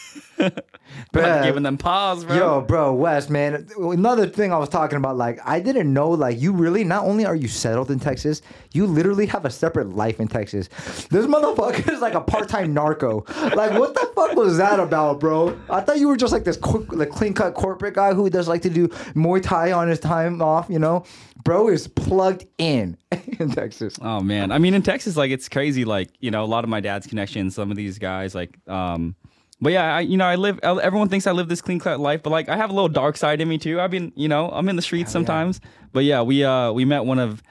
Bruh. 1.13 1.43
giving 1.43 1.63
them 1.63 1.77
pause, 1.77 2.25
bro. 2.25 2.36
Yo, 2.36 2.62
bro, 2.62 2.93
Wes, 2.93 3.29
man. 3.29 3.67
Another 3.77 4.27
thing 4.27 4.51
I 4.53 4.57
was 4.57 4.69
talking 4.69 4.98
about, 4.98 5.17
like, 5.17 5.39
I 5.45 5.60
didn't 5.60 5.91
know, 5.91 6.10
like, 6.10 6.39
you 6.39 6.51
really 6.51 6.83
not 6.83 7.05
only 7.05 7.25
are 7.25 7.36
you 7.36 7.48
settled 7.48 7.91
in 7.91 8.00
Texas, 8.00 8.41
you 8.74 8.86
literally 8.86 9.25
have 9.27 9.45
a 9.45 9.50
separate 9.50 9.89
life 9.95 10.19
in 10.19 10.27
Texas. 10.27 10.67
This 11.07 11.25
motherfucker 11.25 11.91
is 11.91 12.01
like 12.01 12.13
a 12.13 12.21
part-time 12.21 12.74
narco. 12.74 13.24
Like, 13.55 13.77
what 13.77 13.93
the 13.93 14.10
fuck 14.15 14.36
was 14.36 14.57
that 14.57 14.79
about, 14.79 15.19
bro? 15.19 15.57
I 15.69 15.81
thought 15.81 16.00
you 16.00 16.07
were 16.07 16.17
just 16.17 16.33
like 16.33 16.43
this 16.43 16.57
quick, 16.57 16.91
like 16.91 17.10
clean-cut 17.10 17.53
corporate 17.53 17.93
guy 17.93 18.13
who 18.13 18.29
does 18.29 18.48
like 18.48 18.62
to 18.63 18.69
do 18.69 18.88
Muay 19.15 19.41
Thai 19.41 19.71
on 19.71 19.88
his 19.88 20.00
time 20.00 20.41
off, 20.41 20.67
you 20.69 20.79
know? 20.79 21.03
Bro 21.43 21.69
is 21.69 21.88
plugged 21.88 22.45
in 22.57 22.98
in 23.39 23.50
Texas. 23.51 23.95
Oh 24.01 24.21
man, 24.21 24.51
I 24.51 24.60
mean 24.60 24.74
in 24.74 24.83
Texas, 24.83 25.17
like 25.17 25.31
it's 25.31 25.50
crazy. 25.50 25.86
Like 25.86 26.10
you 26.19 26.29
know, 26.29 26.43
a 26.43 26.45
lot 26.45 26.63
of 26.63 26.69
my 26.69 26.79
dad's 26.81 27.07
connections, 27.07 27.55
some 27.55 27.71
of 27.71 27.77
these 27.77 27.98
guys, 27.98 28.36
like, 28.36 28.55
um, 28.67 29.15
but 29.61 29.71
yeah, 29.71 29.95
I, 29.97 29.99
you 30.01 30.17
know, 30.17 30.25
I 30.25 30.35
live. 30.35 30.59
Everyone 30.63 31.07
thinks 31.07 31.27
I 31.27 31.31
live 31.31 31.47
this 31.47 31.61
clean 31.61 31.79
cut 31.79 31.99
life, 31.99 32.23
but 32.23 32.31
like 32.31 32.49
I 32.49 32.57
have 32.57 32.71
a 32.71 32.73
little 32.73 32.89
dark 32.89 33.15
side 33.15 33.41
in 33.41 33.47
me 33.47 33.57
too. 33.59 33.79
I've 33.79 33.91
been, 33.91 34.11
you 34.15 34.27
know, 34.27 34.49
I'm 34.49 34.67
in 34.69 34.75
the 34.75 34.81
streets 34.81 35.11
sometimes. 35.11 35.61
But 35.93 36.03
yeah, 36.03 36.21
we 36.23 36.43
uh 36.43 36.71
we 36.71 36.83
met 36.83 37.05
one 37.05 37.19
of, 37.19 37.43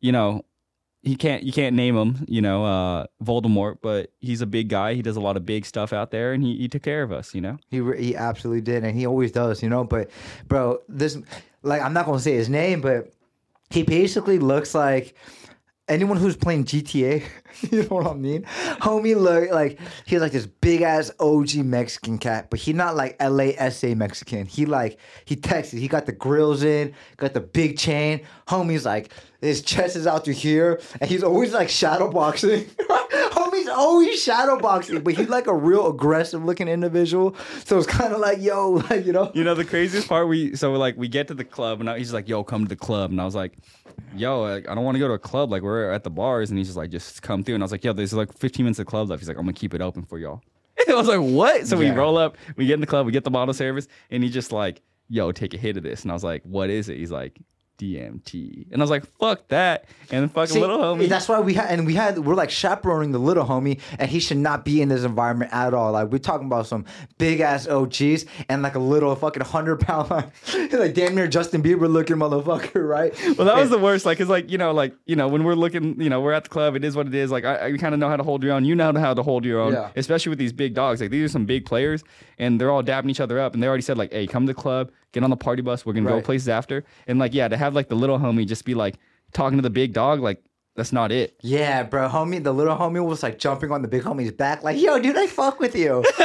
you 0.00 0.10
know, 0.10 0.44
he 1.02 1.14
can't 1.14 1.44
you 1.44 1.52
can't 1.52 1.76
name 1.76 1.96
him, 1.96 2.24
you 2.26 2.40
know, 2.40 2.64
uh 2.64 3.06
Voldemort, 3.22 3.76
but 3.80 4.10
he's 4.18 4.40
a 4.40 4.46
big 4.46 4.68
guy. 4.68 4.94
He 4.94 5.02
does 5.02 5.16
a 5.16 5.20
lot 5.20 5.36
of 5.36 5.46
big 5.46 5.64
stuff 5.64 5.92
out 5.92 6.10
there, 6.10 6.32
and 6.32 6.42
he, 6.42 6.56
he 6.56 6.68
took 6.68 6.82
care 6.82 7.02
of 7.02 7.12
us, 7.12 7.34
you 7.34 7.40
know. 7.40 7.58
He 7.68 7.80
re- 7.80 8.02
he 8.02 8.16
absolutely 8.16 8.62
did, 8.62 8.82
and 8.82 8.98
he 8.98 9.06
always 9.06 9.30
does, 9.30 9.62
you 9.62 9.68
know. 9.68 9.84
But 9.84 10.10
bro, 10.48 10.78
this 10.88 11.16
like 11.62 11.80
I'm 11.80 11.92
not 11.92 12.06
gonna 12.06 12.18
say 12.18 12.34
his 12.34 12.48
name, 12.48 12.80
but 12.80 13.12
he 13.70 13.82
basically 13.84 14.38
looks 14.38 14.74
like 14.74 15.14
anyone 15.88 16.16
who's 16.16 16.36
playing 16.36 16.64
GTA. 16.64 17.22
you 17.70 17.82
know 17.82 17.88
what 17.88 18.06
I 18.06 18.14
mean? 18.14 18.44
Homie 18.80 19.16
look 19.16 19.50
like 19.50 19.78
he's 20.06 20.20
like 20.20 20.32
this 20.32 20.46
big 20.46 20.82
ass 20.82 21.10
OG 21.20 21.56
Mexican 21.56 22.18
cat, 22.18 22.50
but 22.50 22.60
he 22.60 22.72
not 22.72 22.96
like 22.96 23.20
LA 23.20 23.52
LASA 23.52 23.96
Mexican. 23.96 24.46
He 24.46 24.66
like 24.66 24.98
he 25.24 25.36
Texas. 25.36 25.80
He 25.80 25.88
got 25.88 26.06
the 26.06 26.12
grills 26.12 26.62
in, 26.62 26.94
got 27.16 27.34
the 27.34 27.40
big 27.40 27.78
chain. 27.78 28.22
Homie's 28.48 28.84
like 28.84 29.12
his 29.40 29.62
chest 29.62 29.96
is 29.96 30.06
out 30.06 30.24
to 30.26 30.32
here, 30.32 30.80
and 31.00 31.10
he's 31.10 31.22
always 31.22 31.52
like 31.52 31.68
shadow 31.68 32.10
boxing. 32.10 32.66
Always 33.72 34.22
shadow 34.22 34.58
boxing, 34.58 35.00
but 35.02 35.14
he's 35.14 35.28
like 35.28 35.46
a 35.46 35.54
real 35.54 35.88
aggressive 35.88 36.44
looking 36.44 36.68
individual. 36.68 37.34
So 37.64 37.78
it's 37.78 37.86
kind 37.86 38.12
of 38.12 38.20
like, 38.20 38.40
yo, 38.40 38.70
like 38.90 39.04
you 39.06 39.12
know, 39.12 39.30
You 39.34 39.44
know 39.44 39.54
the 39.54 39.64
craziest 39.64 40.08
part 40.08 40.28
we 40.28 40.54
so 40.56 40.72
like 40.72 40.96
we 40.96 41.08
get 41.08 41.28
to 41.28 41.34
the 41.34 41.44
club 41.44 41.80
and 41.80 41.88
I- 41.90 41.98
he's 41.98 42.12
like, 42.12 42.28
"Yo, 42.28 42.44
come 42.44 42.64
to 42.64 42.68
the 42.68 42.76
club," 42.76 43.10
and 43.10 43.20
I 43.20 43.24
was 43.24 43.34
like, 43.34 43.52
"Yo, 44.16 44.42
like, 44.42 44.68
I 44.68 44.74
don't 44.74 44.84
want 44.84 44.94
to 44.96 44.98
go 45.00 45.08
to 45.08 45.14
a 45.14 45.18
club. 45.18 45.50
Like 45.50 45.62
we're 45.62 45.90
at 45.90 46.04
the 46.04 46.10
bars," 46.10 46.50
and 46.50 46.58
he's 46.58 46.68
just 46.68 46.76
like, 46.76 46.90
"Just 46.90 47.22
come 47.22 47.42
through." 47.42 47.54
And 47.56 47.62
I 47.62 47.66
was 47.66 47.72
like, 47.72 47.84
"Yo, 47.84 47.92
there's 47.92 48.12
like 48.12 48.32
15 48.36 48.64
minutes 48.64 48.78
of 48.78 48.86
club 48.86 49.08
left." 49.10 49.20
He's 49.20 49.28
like, 49.28 49.36
"I'm 49.38 49.44
gonna 49.44 49.52
keep 49.54 49.74
it 49.74 49.80
open 49.80 50.04
for 50.04 50.18
y'all." 50.18 50.42
I 50.88 50.94
was 50.94 51.08
like, 51.08 51.20
"What?" 51.20 51.66
So 51.66 51.76
we 51.76 51.90
roll 51.90 52.16
up, 52.18 52.36
we 52.56 52.66
get 52.66 52.74
in 52.74 52.80
the 52.80 52.86
club, 52.86 53.06
we 53.06 53.12
get 53.12 53.24
the 53.24 53.30
bottle 53.30 53.54
service, 53.54 53.88
and 54.10 54.22
he's 54.22 54.32
just 54.32 54.52
like, 54.52 54.82
"Yo, 55.08 55.32
take 55.32 55.54
a 55.54 55.58
hit 55.58 55.76
of 55.76 55.82
this," 55.82 56.02
and 56.02 56.10
I 56.10 56.14
was 56.14 56.24
like, 56.24 56.42
"What 56.44 56.70
is 56.70 56.88
it?" 56.88 56.96
He's 56.98 57.10
like. 57.10 57.38
DMT, 57.82 58.66
and 58.70 58.80
I 58.80 58.82
was 58.82 58.90
like, 58.90 59.06
"Fuck 59.18 59.48
that!" 59.48 59.84
And 60.10 60.30
fucking 60.32 60.54
See, 60.54 60.60
little 60.60 60.78
homie, 60.78 61.08
That's 61.08 61.28
why 61.28 61.40
we 61.40 61.54
had, 61.54 61.70
and 61.70 61.86
we 61.86 61.94
had, 61.94 62.18
we're 62.18 62.34
like 62.34 62.50
chaperoning 62.50 63.12
the 63.12 63.18
little 63.18 63.44
homie, 63.44 63.80
and 63.98 64.10
he 64.10 64.20
should 64.20 64.36
not 64.36 64.64
be 64.64 64.80
in 64.82 64.88
this 64.88 65.04
environment 65.04 65.52
at 65.52 65.74
all. 65.74 65.92
Like 65.92 66.08
we're 66.10 66.18
talking 66.18 66.46
about 66.46 66.66
some 66.66 66.84
big 67.18 67.40
ass 67.40 67.66
OGs 67.66 68.24
and 68.48 68.62
like 68.62 68.74
a 68.74 68.78
little 68.78 69.14
fucking 69.14 69.42
hundred 69.44 69.80
pound, 69.80 70.10
like, 70.10 70.30
like 70.72 70.94
damn 70.94 71.14
near 71.14 71.26
Justin 71.28 71.62
Bieber 71.62 71.90
looking 71.90 72.16
motherfucker, 72.16 72.86
right? 72.88 73.12
Well, 73.36 73.46
that 73.46 73.56
was 73.56 73.70
the 73.70 73.78
worst. 73.78 74.06
Like, 74.06 74.20
it's 74.20 74.30
like 74.30 74.50
you 74.50 74.58
know, 74.58 74.72
like 74.72 74.94
you 75.06 75.16
know, 75.16 75.28
when 75.28 75.44
we're 75.44 75.54
looking, 75.54 76.00
you 76.00 76.10
know, 76.10 76.20
we're 76.20 76.32
at 76.32 76.44
the 76.44 76.50
club. 76.50 76.76
It 76.76 76.84
is 76.84 76.96
what 76.96 77.06
it 77.06 77.14
is. 77.14 77.30
Like, 77.30 77.44
I, 77.44 77.66
I 77.66 77.76
kind 77.76 77.94
of 77.94 78.00
know 78.00 78.08
how 78.08 78.16
to 78.16 78.22
hold 78.22 78.42
your 78.42 78.52
own. 78.52 78.64
You 78.64 78.74
know 78.74 78.92
how 78.92 79.14
to 79.14 79.22
hold 79.22 79.44
your 79.44 79.60
own, 79.60 79.72
Yeah. 79.72 79.90
especially 79.96 80.30
with 80.30 80.38
these 80.38 80.52
big 80.52 80.74
dogs. 80.74 81.00
Like, 81.00 81.10
these 81.10 81.24
are 81.24 81.32
some 81.32 81.46
big 81.46 81.64
players, 81.66 82.04
and 82.38 82.60
they're 82.60 82.70
all 82.70 82.82
dabbing 82.82 83.10
each 83.10 83.20
other 83.20 83.40
up. 83.40 83.54
And 83.54 83.62
they 83.62 83.66
already 83.66 83.82
said 83.82 83.96
like, 83.98 84.12
"Hey, 84.12 84.26
come 84.26 84.46
to 84.46 84.52
the 84.52 84.60
club, 84.60 84.90
get 85.12 85.22
on 85.24 85.30
the 85.30 85.36
party 85.36 85.62
bus. 85.62 85.86
We're 85.86 85.92
gonna 85.92 86.08
go 86.08 86.20
places 86.20 86.48
after." 86.48 86.84
And 87.06 87.18
like, 87.18 87.34
yeah, 87.34 87.48
to 87.48 87.56
have 87.56 87.74
like 87.74 87.88
the 87.88 87.94
little 87.96 88.18
homie 88.18 88.46
just 88.46 88.64
be 88.64 88.74
like 88.74 88.96
talking 89.32 89.58
to 89.58 89.62
the 89.62 89.70
big 89.70 89.92
dog, 89.92 90.20
like 90.20 90.42
that's 90.74 90.92
not 90.92 91.12
it. 91.12 91.36
Yeah, 91.42 91.82
bro, 91.82 92.08
homie, 92.08 92.42
the 92.42 92.52
little 92.52 92.76
homie 92.76 93.04
was 93.04 93.22
like 93.22 93.38
jumping 93.38 93.70
on 93.70 93.82
the 93.82 93.88
big 93.88 94.02
homie's 94.02 94.32
back, 94.32 94.62
like, 94.62 94.80
yo, 94.80 94.98
dude, 94.98 95.16
I 95.18 95.26
fuck 95.26 95.60
with 95.60 95.74
you. 95.76 96.02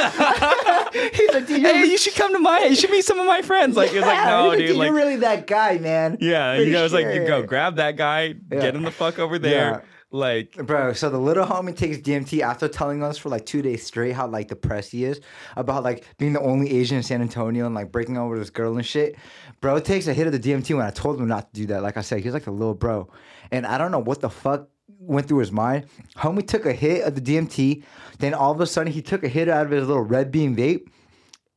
He's 1.12 1.32
like, 1.34 1.46
dude, 1.46 1.60
Hey, 1.60 1.84
you 1.84 1.98
should 1.98 2.14
come 2.14 2.32
to 2.32 2.38
my. 2.38 2.60
You 2.64 2.74
should 2.74 2.90
meet 2.90 3.04
some 3.04 3.18
of 3.20 3.26
my 3.26 3.42
friends. 3.42 3.76
Like, 3.76 3.92
it's 3.92 4.00
like, 4.06 4.14
Yeah, 4.24 4.24
no, 4.30 4.50
he's 4.52 4.70
dude. 4.70 4.76
Like, 4.78 4.86
you're 4.86 4.94
really 4.96 5.16
that 5.16 5.46
guy, 5.46 5.76
man. 5.78 6.16
yeah, 6.20 6.54
you 6.54 6.72
know, 6.72 6.84
it's 6.84 6.94
like, 6.94 7.14
you 7.14 7.26
go 7.26 7.42
grab 7.42 7.76
that 7.76 7.96
guy, 7.96 8.34
Yeah. 8.50 8.60
get 8.60 8.74
him 8.74 8.84
the 8.84 8.90
fuck 8.90 9.18
over 9.18 9.38
there. 9.38 9.70
Yeah. 9.70 9.80
Like, 10.10 10.54
Bro, 10.56 10.94
so 10.94 11.10
the 11.10 11.18
little 11.18 11.44
homie 11.44 11.76
takes 11.76 11.98
DMT 11.98 12.40
after 12.40 12.66
telling 12.66 13.02
us 13.02 13.18
for 13.18 13.28
like 13.28 13.44
two 13.44 13.60
days 13.60 13.84
straight 13.84 14.12
how 14.12 14.26
like 14.26 14.48
depressed 14.48 14.90
he 14.90 15.04
is 15.04 15.20
about 15.54 15.84
like 15.84 16.06
being 16.16 16.32
the 16.32 16.40
only 16.40 16.72
Asian 16.78 16.96
in 16.96 17.02
San 17.02 17.20
Antonio 17.20 17.66
and 17.66 17.74
like 17.74 17.92
breaking 17.92 18.16
up 18.16 18.30
with 18.30 18.38
this 18.38 18.48
girl 18.48 18.76
and 18.76 18.86
shit. 18.86 19.16
Bro 19.60 19.80
takes 19.80 20.06
a 20.06 20.14
hit 20.14 20.26
of 20.26 20.32
the 20.32 20.40
DMT 20.40 20.74
when 20.74 20.86
I 20.86 20.90
told 20.90 21.20
him 21.20 21.28
not 21.28 21.52
to 21.52 21.60
do 21.60 21.66
that. 21.66 21.82
Like 21.82 21.98
I 21.98 22.00
said, 22.00 22.20
he's 22.22 22.32
like 22.32 22.46
a 22.46 22.50
little 22.50 22.74
bro. 22.74 23.10
And 23.50 23.66
I 23.66 23.76
don't 23.76 23.90
know 23.90 23.98
what 23.98 24.20
the 24.20 24.30
fuck 24.30 24.68
went 24.98 25.28
through 25.28 25.38
his 25.38 25.52
mind. 25.52 25.86
Homie 26.16 26.46
took 26.46 26.64
a 26.64 26.72
hit 26.72 27.04
of 27.04 27.14
the 27.14 27.20
DMT, 27.20 27.84
then 28.18 28.32
all 28.32 28.52
of 28.52 28.60
a 28.62 28.66
sudden 28.66 28.90
he 28.90 29.02
took 29.02 29.24
a 29.24 29.28
hit 29.28 29.48
out 29.48 29.66
of 29.66 29.72
his 29.72 29.86
little 29.86 30.02
red 30.02 30.30
beam 30.30 30.56
vape 30.56 30.88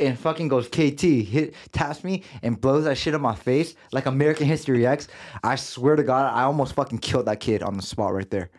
and 0.01 0.17
fucking 0.17 0.47
goes 0.47 0.67
KT, 0.67 1.01
hit 1.01 1.53
taps 1.71 2.03
me 2.03 2.23
and 2.41 2.59
blows 2.59 2.85
that 2.85 2.97
shit 2.97 3.13
in 3.13 3.21
my 3.21 3.35
face 3.35 3.75
like 3.91 4.05
American 4.05 4.47
History 4.47 4.85
X. 4.85 5.07
I 5.43 5.55
swear 5.55 5.95
to 5.95 6.03
God, 6.03 6.33
I 6.33 6.43
almost 6.43 6.73
fucking 6.73 6.99
killed 6.99 7.27
that 7.27 7.39
kid 7.39 7.63
on 7.63 7.75
the 7.75 7.83
spot 7.83 8.13
right 8.13 8.29
there. 8.29 8.49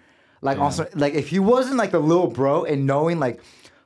Like 0.41 0.59
also, 0.59 0.89
like 0.95 1.15
if 1.15 1.29
he 1.29 1.39
wasn't 1.39 1.77
like 1.77 1.93
the 1.93 2.01
little 2.01 2.27
bro 2.27 2.65
and 2.65 2.87
knowing 2.87 3.21
like, 3.21 3.41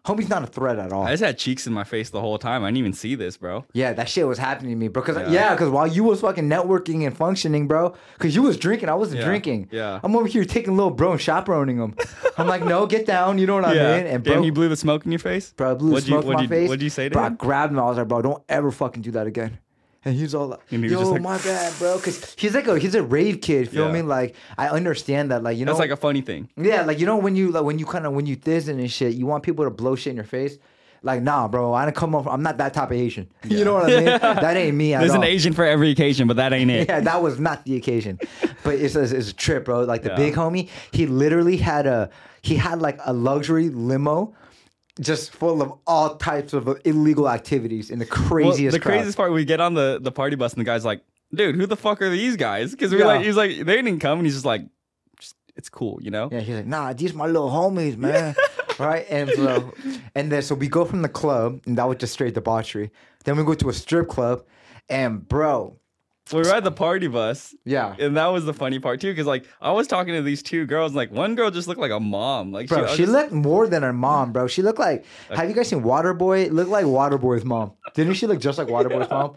homie's 0.07 0.29
not 0.29 0.43
a 0.43 0.47
threat 0.47 0.79
at 0.79 0.93
all. 0.93 1.05
I 1.05 1.11
just 1.13 1.23
had 1.23 1.37
cheeks 1.39 1.67
in 1.67 1.73
my 1.73 1.85
face 1.85 2.11
the 2.11 2.21
whole 2.21 2.39
time. 2.39 2.65
I 2.65 2.69
didn't 2.69 2.79
even 2.79 2.93
see 2.93 3.15
this, 3.15 3.37
bro. 3.37 3.65
yeah, 3.73 3.93
that 3.93 4.09
shit 4.09 4.27
was 4.27 4.39
happening 4.39 4.71
to 4.71 4.77
me, 4.77 4.89
bro. 4.89 5.03
Cause 5.03 5.17
Yeah. 5.17 5.31
yeah, 5.31 5.55
because 5.55 5.69
while 5.71 5.87
you 5.87 6.05
was 6.05 6.21
fucking 6.21 6.49
networking 6.49 7.07
and 7.07 7.17
functioning, 7.17 7.67
bro, 7.67 7.95
cause 8.19 8.35
you 8.35 8.43
was 8.43 8.57
drinking, 8.57 8.89
I 8.89 8.95
wasn't 8.95 9.21
Yeah, 9.21 9.27
drinking. 9.27 9.69
yeah. 9.73 10.01
I'm 10.03 10.15
over 10.17 10.27
here 10.27 10.45
taking 10.45 10.77
little 10.77 10.91
bro 10.93 11.13
and 11.13 11.21
chaperoning 11.21 11.79
him. 11.79 11.95
I'm 12.39 12.47
like, 12.47 12.65
no, 12.65 12.87
get 12.87 13.07
down. 13.07 13.39
You 13.39 13.47
know 13.47 13.55
what 13.57 13.65
I 13.65 13.75
mean? 13.75 14.07
And 14.07 14.23
Damn, 14.25 14.35
bro, 14.35 14.43
he 14.43 14.51
blew 14.51 14.69
the 14.69 14.77
smoke 14.77 15.05
in 15.07 15.13
your 15.13 15.19
face. 15.19 15.53
Bro, 15.57 15.71
I 15.73 15.75
blew 15.75 15.93
What'd 15.93 16.07
smoke 16.07 16.25
you, 16.25 16.31
in 16.31 16.37
my 16.37 16.43
you, 16.43 16.49
face. 16.49 16.69
What'd 16.69 16.83
you 16.83 16.91
say 16.91 17.09
to 17.09 17.13
bro, 17.13 17.23
I 17.23 17.27
him? 17.29 17.35
grabbed 17.37 17.73
him. 17.73 17.79
I 17.81 17.85
was 17.85 17.99
like, 17.99 18.09
bro, 18.09 18.23
don't 18.23 18.43
ever 18.49 18.71
fucking 18.71 19.03
do 19.03 19.11
that 19.13 19.27
again. 19.27 19.59
And 20.07 20.15
he's 20.15 20.35
all 20.37 20.47
like, 20.47 20.61
And 20.71 20.85
he 20.85 20.91
yo, 20.91 21.01
like- 21.11 21.21
my 21.21 21.37
bad, 21.39 21.75
bro. 21.79 21.97
Because 21.97 22.35
he's 22.39 22.55
like 22.55 22.67
a 22.69 22.79
he's 22.79 22.95
a 22.95 23.03
rave 23.03 23.41
kid. 23.41 23.69
Feel 23.69 23.87
Yeah. 23.89 23.93
me? 23.93 24.03
Like 24.03 24.37
I 24.57 24.69
understand 24.69 25.31
that. 25.33 25.43
Like 25.43 25.59
you 25.59 25.65
know, 25.65 25.73
That's 25.73 25.81
like 25.81 25.91
a 25.91 25.97
funny 25.97 26.21
thing. 26.23 26.49
yeah, 26.57 26.83
like 26.85 26.99
you 27.01 27.07
know 27.07 27.17
when 27.17 27.35
you 27.37 27.51
like 27.51 27.65
when 27.65 27.79
you 27.79 27.87
kind 27.87 28.07
of 28.07 28.13
when 28.13 28.25
you 28.25 28.37
thizzing 28.37 28.79
and 28.79 28.91
shit, 28.91 29.15
you 29.15 29.27
want 29.27 29.43
people 29.43 29.65
to 29.65 29.71
blow 29.71 29.97
shit 29.97 30.13
in 30.13 30.17
your 30.17 30.25
face. 30.25 30.59
Like 31.03 31.23
nah, 31.23 31.47
bro, 31.49 31.75
I 31.75 31.85
didn't 31.85 31.97
come 31.97 32.15
up. 32.15 32.27
I'm 32.27 32.43
not 32.43 32.57
that 32.59 32.73
type 32.73 32.91
of 32.91 32.97
Asian. 32.97 33.29
You 33.49 33.65
know 33.65 33.75
what 33.75 33.85
I 33.93 33.97
mean? 33.97 34.05
that 34.45 34.57
ain't 34.57 34.77
me 34.77 34.93
There's 34.93 35.11
all. 35.11 35.17
an 35.17 35.25
Asian 35.25 35.53
for 35.53 35.65
every 35.65 35.91
occasion, 35.91 36.27
but 36.29 36.37
that 36.37 36.53
ain't 36.53 36.71
it. 36.71 36.89
Yeah, 36.89 37.01
that 37.01 37.21
was 37.23 37.39
not 37.41 37.65
the 37.65 37.77
occasion. 37.77 38.19
But 38.65 38.77
it's 38.77 38.95
a, 38.97 39.03
it's 39.03 39.31
a 39.31 39.35
trip, 39.35 39.65
bro. 39.67 39.81
Like 39.83 40.03
the 40.03 40.11
Yeah. 40.11 40.17
big 40.17 40.35
homie, 40.35 40.69
he 40.93 41.07
literally 41.07 41.57
had 41.57 41.87
a 41.87 42.11
he 42.43 42.55
had 42.57 42.81
like 42.81 42.99
a 43.05 43.13
luxury 43.13 43.69
limo 43.71 44.35
just 45.01 45.31
full 45.33 45.61
of 45.63 45.73
all 45.87 46.17
types 46.17 46.53
of 46.53 46.81
illegal 46.85 47.29
activities 47.29 47.91
in 47.91 47.99
the 47.99 48.07
Well, 48.11 48.29
craziest 48.29 48.73
the 48.75 48.81
crowd. 48.81 48.93
craziest 48.95 49.17
part, 49.17 49.33
we 49.33 49.45
get 49.45 49.61
on 49.61 49.75
the, 49.75 49.99
the 50.01 50.13
party 50.13 50.37
bus 50.37 50.53
and 50.55 50.61
the 50.61 50.65
guy's 50.65 50.85
like, 50.85 51.03
dude, 51.35 51.55
who 51.57 51.67
the 51.67 51.77
fuck 51.77 52.01
are 52.03 52.09
these 52.11 52.37
guys? 52.37 52.71
Because 52.71 52.93
we're 52.93 53.01
Yeah. 53.01 53.07
like, 53.07 53.23
he's 53.25 53.37
like, 53.37 53.51
they 53.59 53.77
didn't 53.77 53.99
come. 54.01 54.19
And 54.21 54.27
he's 54.27 54.35
just 54.35 54.47
like, 54.47 54.63
just, 55.21 55.35
it's 55.55 55.69
cool, 55.69 55.99
you 56.01 56.11
know? 56.11 56.29
Yeah, 56.33 56.41
he's 56.41 56.57
like, 56.57 56.67
nah, 56.67 56.93
these 56.93 57.13
my 57.15 57.27
little 57.27 57.51
homies, 57.51 57.97
man. 58.07 58.35
right? 58.79 59.07
And 59.11 59.31
so 59.31 59.75
and 60.15 60.31
then 60.33 60.43
so 60.43 60.55
we 60.55 60.69
go 60.69 60.85
from 60.85 61.03
the 61.03 61.09
club, 61.09 61.61
and 61.67 61.77
that 61.79 61.89
was 61.89 61.99
just 61.99 62.13
straight 62.15 62.35
debauchery. 62.35 62.91
Then 63.25 63.37
we 63.37 63.45
go 63.45 63.55
to 63.55 63.69
a 63.69 63.73
strip 63.73 64.09
club, 64.09 64.45
and 64.89 65.27
bro, 65.29 65.79
We 66.33 66.41
were 66.41 66.49
at 66.55 66.65
the 66.65 66.73
party 66.73 67.07
bus. 67.07 67.55
yeah. 67.65 67.95
And 67.99 68.17
that 68.17 68.27
was 68.27 68.45
the 68.45 68.53
funny 68.55 68.79
part 68.79 69.01
too, 69.01 69.13
because 69.13 69.27
like 69.27 69.47
I 69.61 69.71
was 69.73 69.87
talking 69.87 70.15
to 70.15 70.23
these 70.23 70.43
two 70.43 70.67
girls, 70.67 70.91
and 70.91 70.97
like 70.97 71.13
one 71.13 71.35
girl 71.37 71.51
just 71.51 71.69
looked 71.69 71.81
like 71.81 71.93
a 71.93 72.01
mom. 72.01 72.53
Like 72.53 72.69
Bro, 72.69 72.83
was 72.83 72.91
she 72.93 72.99
just- 73.05 73.13
looked 73.13 73.33
more 73.33 73.67
than 73.69 73.83
her 73.83 73.93
mom, 73.93 74.33
bro. 74.33 74.47
She 74.49 74.63
looked 74.63 74.79
like. 74.79 75.05
Uh, 75.31 75.37
have 75.37 75.49
you 75.49 75.55
guys 75.55 75.69
seen 75.69 75.83
Waterboy? 75.83 76.51
Looked 76.51 76.71
like 76.71 76.85
Waterboy's 76.85 77.45
mom. 77.45 77.73
Didn't 77.95 78.15
she 78.15 78.27
look 78.27 78.41
just 78.41 78.59
like 78.59 78.69
Waterboy's 78.69 79.09
mom? 79.11 79.37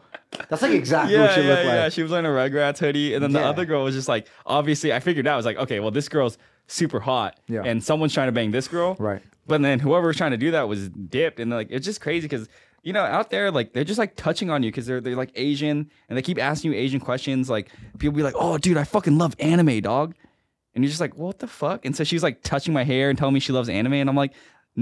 That's 0.50 0.62
like 0.62 0.72
exactly 0.72 1.13
yeah, 1.15 1.22
what 1.24 1.31
she 1.34 1.41
yeah, 1.41 1.48
looked 1.50 1.65
like. 1.65 1.74
yeah. 1.74 1.89
She 1.89 2.01
was 2.03 2.12
wearing 2.12 2.25
a 2.25 2.29
Rugrats 2.29 2.77
hoodie, 2.79 3.13
and 3.13 3.24
then 3.24 3.31
the 3.34 3.41
other 3.41 3.65
girl 3.65 3.84
was 3.84 3.96
just 3.96 4.08
like, 4.08 4.27
obviously, 4.46 4.93
I 4.93 5.00
figured 5.00 5.25
out. 5.27 5.34
I 5.34 5.38
was 5.38 5.46
like, 5.46 5.58
okay, 5.58 5.79
well, 5.79 5.91
this 5.91 6.08
girl's 6.10 6.38
super 6.67 7.00
hot, 7.00 7.39
Yeah. 7.48 7.63
and 7.65 7.84
someone's 7.84 8.13
trying 8.13 8.27
to 8.27 8.31
bang 8.31 8.51
this 8.51 8.67
girl, 8.67 8.96
Right. 9.00 9.22
But 9.48 9.63
then 9.63 9.79
whoever 9.79 10.05
was 10.05 10.17
trying 10.17 10.29
to 10.31 10.38
do 10.38 10.51
that 10.51 10.67
was 10.67 10.89
dipped, 10.89 11.39
and 11.39 11.50
like 11.50 11.67
it's 11.72 11.84
just 11.86 12.00
crazy 12.01 12.27
because 12.27 12.48
you 12.83 12.93
know 12.93 13.03
out 13.03 13.29
there 13.29 13.51
like 13.51 13.74
they're 13.74 13.83
just 13.83 14.00
like 14.00 14.15
touching 14.15 14.50
on 14.50 14.63
you 14.63 14.69
because 14.71 14.86
they're 14.86 15.01
they're 15.01 15.15
like 15.15 15.31
Asian 15.36 15.89
and 16.07 16.17
they 16.17 16.21
keep 16.21 16.38
asking 16.41 16.71
you 16.74 16.77
Asian 16.77 17.00
questions. 17.00 17.50
Like 17.50 17.69
people 17.98 18.15
be 18.15 18.24
like, 18.24 18.36
oh, 18.38 18.57
dude, 18.57 18.77
I 18.77 18.83
fucking 18.83 19.17
love 19.17 19.36
anime, 19.39 19.81
dog, 19.81 20.15
and 20.75 20.83
you're 20.83 20.89
just 20.89 21.01
like, 21.01 21.15
what 21.15 21.39
the 21.39 21.48
fuck? 21.48 21.86
And 21.86 21.95
so 21.95 22.03
she's 22.03 22.24
like 22.24 22.41
touching 22.43 22.74
my 22.74 22.83
hair 22.83 23.09
and 23.09 23.17
telling 23.17 23.33
me 23.33 23.39
she 23.39 23.51
loves 23.53 23.69
anime, 23.69 23.93
and 23.93 24.09
I'm 24.09 24.15
like. 24.15 24.33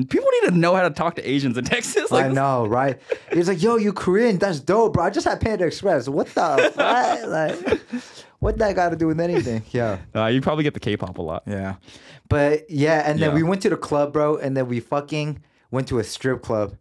People 0.09 0.27
need 0.43 0.49
to 0.49 0.55
know 0.55 0.75
how 0.75 0.83
to 0.83 0.91
talk 0.93 1.15
to 1.15 1.27
Asians 1.27 1.57
in 1.57 1.63
Texas. 1.75 2.11
Like, 2.11 2.25
I 2.25 2.27
know, 2.27 2.67
right? 2.67 2.99
He's 3.33 3.47
like, 3.47 3.63
"Yo, 3.63 3.77
you 3.77 3.93
Korean? 3.93 4.37
That's 4.37 4.59
dope, 4.59 4.93
bro. 4.93 5.05
I 5.05 5.09
just 5.09 5.25
had 5.25 5.39
Panda 5.41 5.65
Express. 5.65 6.07
What 6.07 6.27
the 6.27 6.71
fuck? 6.75 7.25
Like, 7.25 7.81
what 8.37 8.57
that 8.59 8.75
got 8.75 8.89
to 8.89 8.95
do 8.95 9.07
with 9.07 9.19
anything?" 9.19 9.63
Yeah. 9.71 9.97
Uh, 10.13 10.25
you 10.25 10.39
probably 10.41 10.65
get 10.65 10.75
the 10.75 10.79
K-pop 10.81 11.17
a 11.17 11.21
lot. 11.21 11.43
Yeah. 11.47 11.75
But 12.29 12.69
yeah, 12.69 13.09
and 13.09 13.17
then 13.19 13.29
Yeah. 13.29 13.35
we 13.35 13.41
went 13.43 13.61
to 13.63 13.69
the 13.69 13.77
club, 13.77 14.13
bro, 14.13 14.35
and 14.37 14.55
then 14.55 14.67
we 14.67 14.81
fucking 14.81 15.41
went 15.71 15.87
to 15.87 15.97
a 15.97 16.03
strip 16.03 16.43
club. 16.43 16.75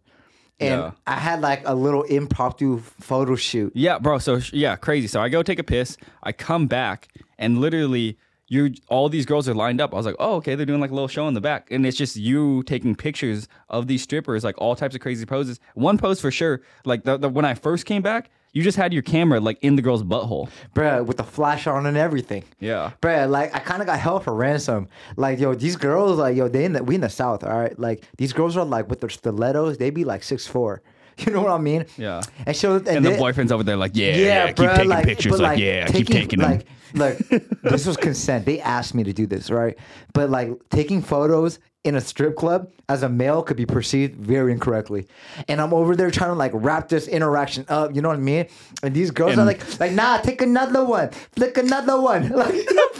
And 0.59 0.81
Yeah. 0.81 0.91
I 1.05 1.15
had 1.15 1.41
like 1.41 1.61
a 1.65 1.75
little 1.75 2.03
impromptu 2.03 2.79
photo 2.79 3.35
shoot. 3.35 3.71
Yeah, 3.75 3.99
bro. 3.99 4.17
So 4.19 4.39
yeah, 4.51 4.75
crazy. 4.75 5.07
So 5.07 5.21
I 5.21 5.29
go 5.29 5.43
take 5.43 5.59
a 5.59 5.63
piss. 5.63 5.97
I 6.23 6.31
come 6.31 6.67
back, 6.67 7.07
and 7.37 7.59
literally, 7.59 8.17
you 8.47 8.73
all 8.87 9.09
these 9.09 9.25
girls 9.25 9.47
are 9.49 9.53
lined 9.53 9.81
up. 9.81 9.93
I 9.93 9.97
was 9.97 10.05
like, 10.05 10.15
oh, 10.19 10.35
okay, 10.35 10.55
they're 10.55 10.65
doing 10.65 10.81
like 10.81 10.91
a 10.91 10.93
little 10.93 11.07
show 11.07 11.27
in 11.27 11.33
the 11.33 11.41
back, 11.41 11.69
and 11.71 11.85
it's 11.85 11.97
just 11.97 12.15
you 12.15 12.63
taking 12.63 12.95
pictures 12.95 13.47
of 13.69 13.87
these 13.87 14.01
strippers, 14.01 14.43
like 14.43 14.55
all 14.57 14.75
types 14.75 14.95
of 14.95 15.01
crazy 15.01 15.25
poses. 15.25 15.59
One 15.75 15.97
pose 15.97 16.19
for 16.21 16.31
sure, 16.31 16.61
like 16.85 17.03
the, 17.03 17.17
the 17.17 17.29
when 17.29 17.45
I 17.45 17.53
first 17.53 17.85
came 17.85 18.01
back, 18.01 18.29
you 18.57 18.63
just 18.63 18.77
had 18.77 18.91
your 18.91 19.03
camera 19.03 19.39
like 19.39 19.59
in 19.61 19.75
the 19.75 19.81
girl's 19.83 20.03
butthole. 20.03 20.49
bruh, 20.73 21.05
with 21.05 21.17
the 21.17 21.23
flash 21.23 21.67
on 21.67 21.85
and 21.85 21.95
everything. 21.95 22.43
Yeah. 22.59 22.91
Bruh, 23.01 23.29
like 23.29 23.53
I 23.55 23.59
kind 23.59 23.81
of 23.81 23.85
got 23.85 23.99
held 23.99 24.23
for 24.23 24.33
ransom. 24.33 24.87
Like, 25.15 25.39
yo, 25.39 25.53
these 25.53 25.75
girls, 25.75 26.17
like, 26.17 26.35
yo, 26.35 26.47
they 26.47 26.65
in 26.65 26.73
the, 26.73 26.83
we 26.83 26.95
in 26.95 27.01
the 27.01 27.09
south, 27.09 27.43
all 27.43 27.57
right. 27.57 27.77
Like, 27.77 28.03
these 28.17 28.33
girls 28.33 28.57
are 28.57 28.65
like 28.65 28.89
with 28.89 28.99
their 29.01 29.09
stilettos, 29.09 29.77
they 29.77 29.91
be 29.91 30.03
like 30.03 30.23
six 30.23 30.47
four. 30.47 30.81
You 31.25 31.31
know 31.33 31.41
what 31.41 31.51
I 31.51 31.57
mean? 31.57 31.85
Yeah. 31.97 32.21
And 32.45 32.55
so, 32.55 32.75
and, 32.75 32.87
And 32.87 33.03
the 33.05 33.09
they- 33.11 33.17
boyfriend's 33.17 33.51
over 33.51 33.63
there 33.63 33.75
like, 33.77 33.93
yeah, 33.95 34.15
yeah, 34.15 34.47
keep 34.47 34.57
bruh, 34.57 34.75
taking 34.75 34.89
like- 34.89 35.05
pictures. 35.05 35.31
but, 35.31 35.39
Like, 35.39 35.59
yeah, 35.59 35.87
keep 35.87 36.07
taking 36.07 36.39
them. 36.39 36.51
like, 36.51 36.67
Look, 36.93 37.17
this 37.63 37.85
was 37.85 37.97
consent. 37.97 38.45
They 38.45 38.59
asked 38.61 38.93
me 38.95 39.03
to 39.03 39.13
do 39.13 39.25
this, 39.25 39.49
right? 39.49 39.77
But 40.13 40.29
like 40.29 40.51
taking 40.69 41.01
photos 41.01 41.59
in 41.83 41.95
a 41.95 42.01
strip 42.01 42.35
club 42.35 42.69
as 42.89 43.01
a 43.03 43.07
male 43.07 43.41
could 43.41 43.55
be 43.55 43.65
perceived 43.65 44.15
very 44.15 44.51
incorrectly. 44.51 45.07
And 45.47 45.61
I'm 45.61 45.73
over 45.73 45.95
there 45.95 46.11
trying 46.11 46.31
to 46.31 46.35
like 46.35 46.51
wrap 46.53 46.89
this 46.89 47.07
interaction 47.07 47.65
up. 47.69 47.95
You 47.95 48.01
know 48.01 48.09
what 48.09 48.17
I 48.17 48.21
mean? 48.21 48.47
And 48.83 48.93
these 48.93 49.09
girls 49.11 49.37
are 49.37 49.45
like, 49.45 49.79
like, 49.79 49.93
nah, 49.93 50.17
take 50.17 50.41
another 50.41 50.83
one, 50.83 51.11
flick 51.35 51.57
another 51.57 51.99
one. 52.01 52.33
Like, 52.37 52.55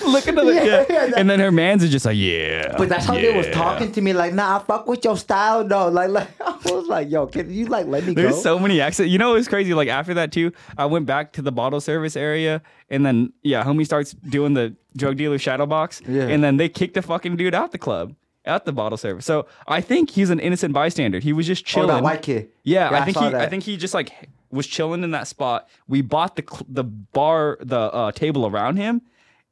Look 0.06 0.28
at 0.28 0.36
the 0.36 0.44
Yeah, 0.46 0.64
yeah, 0.64 0.86
yeah, 0.90 1.06
that- 1.08 1.18
And 1.18 1.30
then 1.30 1.40
her 1.40 1.52
man's 1.52 1.84
are 1.84 1.88
just 1.90 2.06
like, 2.06 2.16
yeah. 2.18 2.76
but 2.78 2.88
that's 2.88 3.06
how 3.06 3.16
they 3.16 3.36
was 3.36 3.48
talking 3.48 3.92
to 3.92 4.00
me. 4.00 4.14
Like, 4.14 4.34
nah, 4.34 4.58
I 4.58 4.64
fuck 4.64 4.88
with 4.88 5.04
your 5.04 5.18
style 5.18 5.66
though. 5.68 5.90
Like, 5.90 6.10
like 6.10 6.30
I 6.42 6.58
was 6.72 6.88
like, 6.88 7.10
yo, 7.10 7.28
can 7.28 7.52
you 7.52 7.66
like 7.66 7.88
let 7.88 8.06
me 8.06 8.14
go? 8.14 8.22
There's 8.22 8.36
go? 8.36 8.42
so 8.42 8.60
many 8.60 8.80
accents. 8.80 9.12
You 9.12 9.18
know, 9.18 9.32
it 9.34 9.38
was 9.38 9.48
crazy. 9.50 9.74
Like 9.74 9.90
after 9.90 10.14
that 10.14 10.32
too, 10.32 10.54
I 10.78 10.86
went 10.86 11.08
back 11.08 11.34
to 11.34 11.42
the 11.42 11.52
bottle 11.52 11.82
service 11.82 12.16
area, 12.16 12.62
and 12.90 13.06
then 13.06 13.34
yeah, 13.44 13.64
homie 13.66 13.84
starts 13.86 14.14
doing 14.14 14.54
the 14.54 14.76
drug 14.96 15.18
dealer 15.18 15.40
shadow 15.40 15.66
box, 15.66 16.02
Yeah. 16.08 16.28
and 16.28 16.42
then 16.44 16.56
they 16.58 16.70
kicked 16.70 16.94
the 16.94 17.02
fucking 17.02 17.36
dude 17.36 17.56
out 17.56 17.72
the 17.72 17.78
club, 17.78 18.16
out 18.48 18.66
the 18.66 18.74
bottle 18.74 18.98
service. 18.98 19.26
So 19.26 19.46
I 19.68 19.82
think 19.82 20.10
he's 20.10 20.30
an 20.30 20.40
innocent 20.40 20.74
bystander. 20.74 21.20
He 21.20 21.34
was 21.34 21.46
just 21.48 21.66
chilling. 21.66 21.90
oh, 21.92 21.96
that 21.96 22.04
white 22.04 22.22
kid. 22.22 22.50
Yeah, 22.64 22.90
Yeah, 22.92 22.98
I 22.98 23.02
I 23.02 23.06
think 23.06 23.18
saw 23.18 23.30
he. 23.30 23.36
I 23.36 23.48
think 23.50 23.64
he 23.64 23.78
just 23.78 23.94
like 23.94 24.30
was 24.50 24.66
chilling 24.66 25.04
in 25.04 25.12
that 25.12 25.28
spot. 25.28 25.68
We 25.88 26.02
bought 26.02 26.36
the 26.36 26.44
cl- 26.50 26.66
the 26.70 26.84
bar, 26.84 27.58
the 27.62 27.80
uh, 27.80 28.12
table 28.14 28.48
around 28.48 28.78
him. 28.78 29.02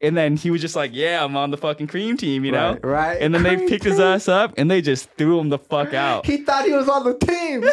And 0.02 0.16
then 0.16 0.36
he 0.36 0.52
was 0.52 0.60
just 0.62 0.76
like, 0.76 0.92
"Yeah, 0.94 1.24
I'm 1.24 1.38
on 1.38 1.52
the 1.52 1.58
fucking 1.58 1.88
Kream 1.88 2.20
Team," 2.20 2.44
you 2.44 2.52
know. 2.52 2.74
Right, 2.74 2.86
right. 2.86 3.22
And 3.22 3.34
then 3.34 3.44
they 3.44 3.56
Kream 3.56 3.70
picked 3.70 3.86
his 3.86 4.00
ass 4.00 4.28
up 4.28 4.54
and 4.58 4.70
they 4.70 4.82
just 4.82 5.10
threw 5.12 5.40
him 5.40 5.48
the 5.50 5.58
fuck 5.58 5.94
out. 5.94 6.26
He 6.26 6.38
thought 6.38 6.66
he 6.66 6.74
was 6.74 6.90
on 6.90 7.06
the 7.06 7.14
team. 7.18 7.64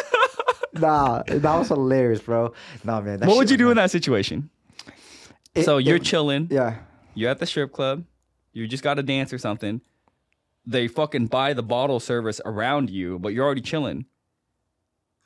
nah, 0.73 1.23
that 1.27 1.43
was 1.57 1.67
hilarious, 1.67 2.21
bro. 2.21 2.53
Nah, 2.83 3.01
man. 3.01 3.19
that 3.19 3.27
what 3.27 3.37
would 3.37 3.51
you 3.51 3.57
do 3.57 3.69
in 3.71 3.75
that 3.77 3.91
situation? 3.91 4.49
It- 5.53 5.65
so 5.65 5.77
you're 5.77 5.97
it- 5.97 6.03
chilling. 6.03 6.47
Yeah. 6.49 6.77
You're 7.13 7.29
at 7.29 7.39
the 7.39 7.45
strip 7.45 7.71
club. 7.73 8.05
You 8.53 8.67
just 8.67 8.83
got 8.83 8.95
to 8.95 9.03
dance 9.03 9.31
or 9.33 9.37
something. 9.37 9.81
They 10.65 10.87
fucking 10.87 11.27
buy 11.27 11.53
the 11.53 11.63
bottle 11.63 11.99
service 11.99 12.39
around 12.45 12.89
you, 12.89 13.19
but 13.19 13.33
you're 13.33 13.45
already 13.45 13.61
chilling. 13.61 14.05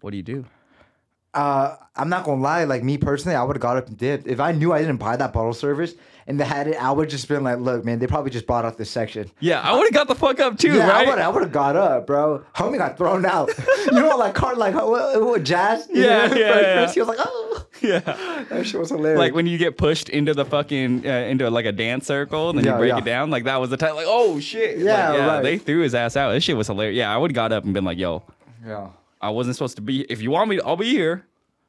What 0.01 0.11
do 0.11 0.17
you 0.17 0.23
do? 0.23 0.45
Uh, 1.33 1.75
I'm 1.95 2.09
not 2.09 2.23
gonna 2.23 2.41
lie. 2.41 2.63
Like 2.63 2.83
me 2.83 2.97
personally, 2.97 3.35
I 3.35 3.43
would 3.43 3.55
have 3.55 3.61
got 3.61 3.77
up 3.77 3.87
and 3.87 3.97
dipped. 3.97 4.25
If 4.25 4.39
I 4.39 4.51
knew 4.53 4.73
I 4.73 4.79
didn't 4.79 4.97
buy 4.97 5.15
that 5.17 5.33
bottle 5.33 5.53
service 5.53 5.93
and 6.25 6.39
they 6.39 6.45
had 6.45 6.67
it, 6.67 6.81
I 6.81 6.91
would 6.91 7.09
just 7.09 7.27
been 7.27 7.43
like, 7.43 7.59
"Look, 7.59 7.85
man, 7.85 7.99
they 7.99 8.07
probably 8.07 8.31
just 8.31 8.47
bought 8.47 8.65
out 8.65 8.77
this 8.77 8.89
section." 8.89 9.29
Yeah, 9.39 9.61
I 9.61 9.73
would 9.75 9.83
have 9.83 9.93
got 9.93 10.07
the 10.07 10.15
fuck 10.15 10.39
up 10.39 10.57
too, 10.57 10.73
yeah, 10.73 10.87
right? 10.87 11.07
I 11.07 11.09
would. 11.09 11.19
I 11.19 11.43
have 11.43 11.51
got 11.51 11.75
up, 11.75 12.07
bro. 12.07 12.43
Homie 12.55 12.77
got 12.79 12.97
thrown 12.97 13.23
out. 13.25 13.51
you 13.85 13.91
know, 13.91 14.17
like 14.17 14.33
car, 14.33 14.55
like 14.55 14.73
what, 14.73 15.21
what, 15.21 15.43
jazz. 15.43 15.87
Yeah, 15.91 16.01
know, 16.01 16.07
yeah, 16.07 16.27
first- 16.27 16.37
yeah. 16.39 16.81
first 16.85 16.93
He 16.95 16.99
was 17.01 17.09
like, 17.09 17.19
"Oh, 17.19 17.46
yeah. 17.81 17.99
that 18.49 18.65
shit 18.65 18.79
was 18.79 18.89
hilarious." 18.89 19.19
Like 19.19 19.33
when 19.33 19.47
you 19.47 19.57
get 19.57 19.77
pushed 19.77 20.09
into 20.09 20.33
the 20.33 20.45
fucking 20.45 21.05
uh, 21.05 21.09
into 21.09 21.49
like 21.49 21.65
a 21.65 21.71
dance 21.71 22.05
circle 22.07 22.49
and 22.49 22.57
then 22.57 22.65
Yeah, 22.65 22.73
you 22.73 22.77
break 22.77 22.89
yeah. 22.91 22.97
it 22.99 23.05
down, 23.05 23.29
like 23.29 23.43
that 23.45 23.57
was 23.57 23.69
the 23.69 23.77
time. 23.77 23.95
Like, 23.95 24.05
oh 24.07 24.39
shit! 24.39 24.79
Yeah, 24.79 25.11
Like, 25.11 25.27
right. 25.27 25.41
They 25.41 25.57
threw 25.57 25.81
his 25.81 25.95
ass 25.95 26.15
out. 26.15 26.31
This 26.31 26.43
shit 26.43 26.57
was 26.57 26.67
hilarious. 26.67 26.97
Yeah, 26.97 27.13
I 27.13 27.17
would 27.17 27.31
have 27.31 27.35
got 27.35 27.51
up 27.51 27.63
and 27.63 27.73
been 27.73 27.85
like, 27.85 27.97
"Yo, 27.97 28.23
yeah. 28.65 28.89
I 29.21 29.29
wasn't 29.29 29.55
supposed 29.55 29.75
to 29.77 29.81
be. 29.81 30.01
If 30.03 30.21
you 30.21 30.31
want 30.31 30.49
me, 30.49 30.59
I'll 30.61 30.75
be 30.77 30.89
here." 30.89 31.25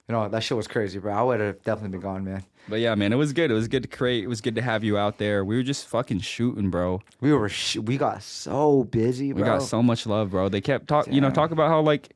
You 0.09 0.15
know, 0.15 0.27
that 0.29 0.43
shit 0.43 0.57
was 0.57 0.67
crazy, 0.67 0.99
bro. 0.99 1.13
I 1.13 1.23
would 1.23 1.41
have 1.41 1.63
definitely 1.65 1.91
been 1.91 2.01
gone, 2.01 2.25
man. 2.25 2.43
But 2.67 2.81
yeah, 2.81 2.95
man, 2.95 3.13
it 3.13 3.17
was 3.17 3.35
good. 3.35 3.51
It 3.51 3.55
was 3.55 3.69
good 3.69 3.83
to 3.83 3.89
create. 3.89 4.25
It 4.25 4.27
was 4.27 4.41
good 4.41 4.55
to 4.55 4.63
have 4.63 4.83
you 4.83 4.97
out 4.97 5.19
there. 5.19 5.45
We 5.45 5.57
were 5.57 5.63
just 5.63 5.87
fucking 5.87 6.21
shooting, 6.21 6.71
bro. 6.71 7.03
We 7.21 7.33
were, 7.33 7.49
sh- 7.51 7.77
we 7.77 7.99
got 7.99 8.23
so 8.23 8.85
busy, 8.85 9.33
bro. 9.33 9.43
We 9.43 9.47
got 9.47 9.63
so 9.63 9.83
much 9.83 10.07
love, 10.07 10.31
bro. 10.31 10.49
They 10.49 10.61
kept 10.63 10.89
talk, 10.89 11.09
you 11.09 11.21
know, 11.21 11.31
talk 11.31 11.51
about 11.51 11.69
how 11.69 11.81
like 11.81 12.15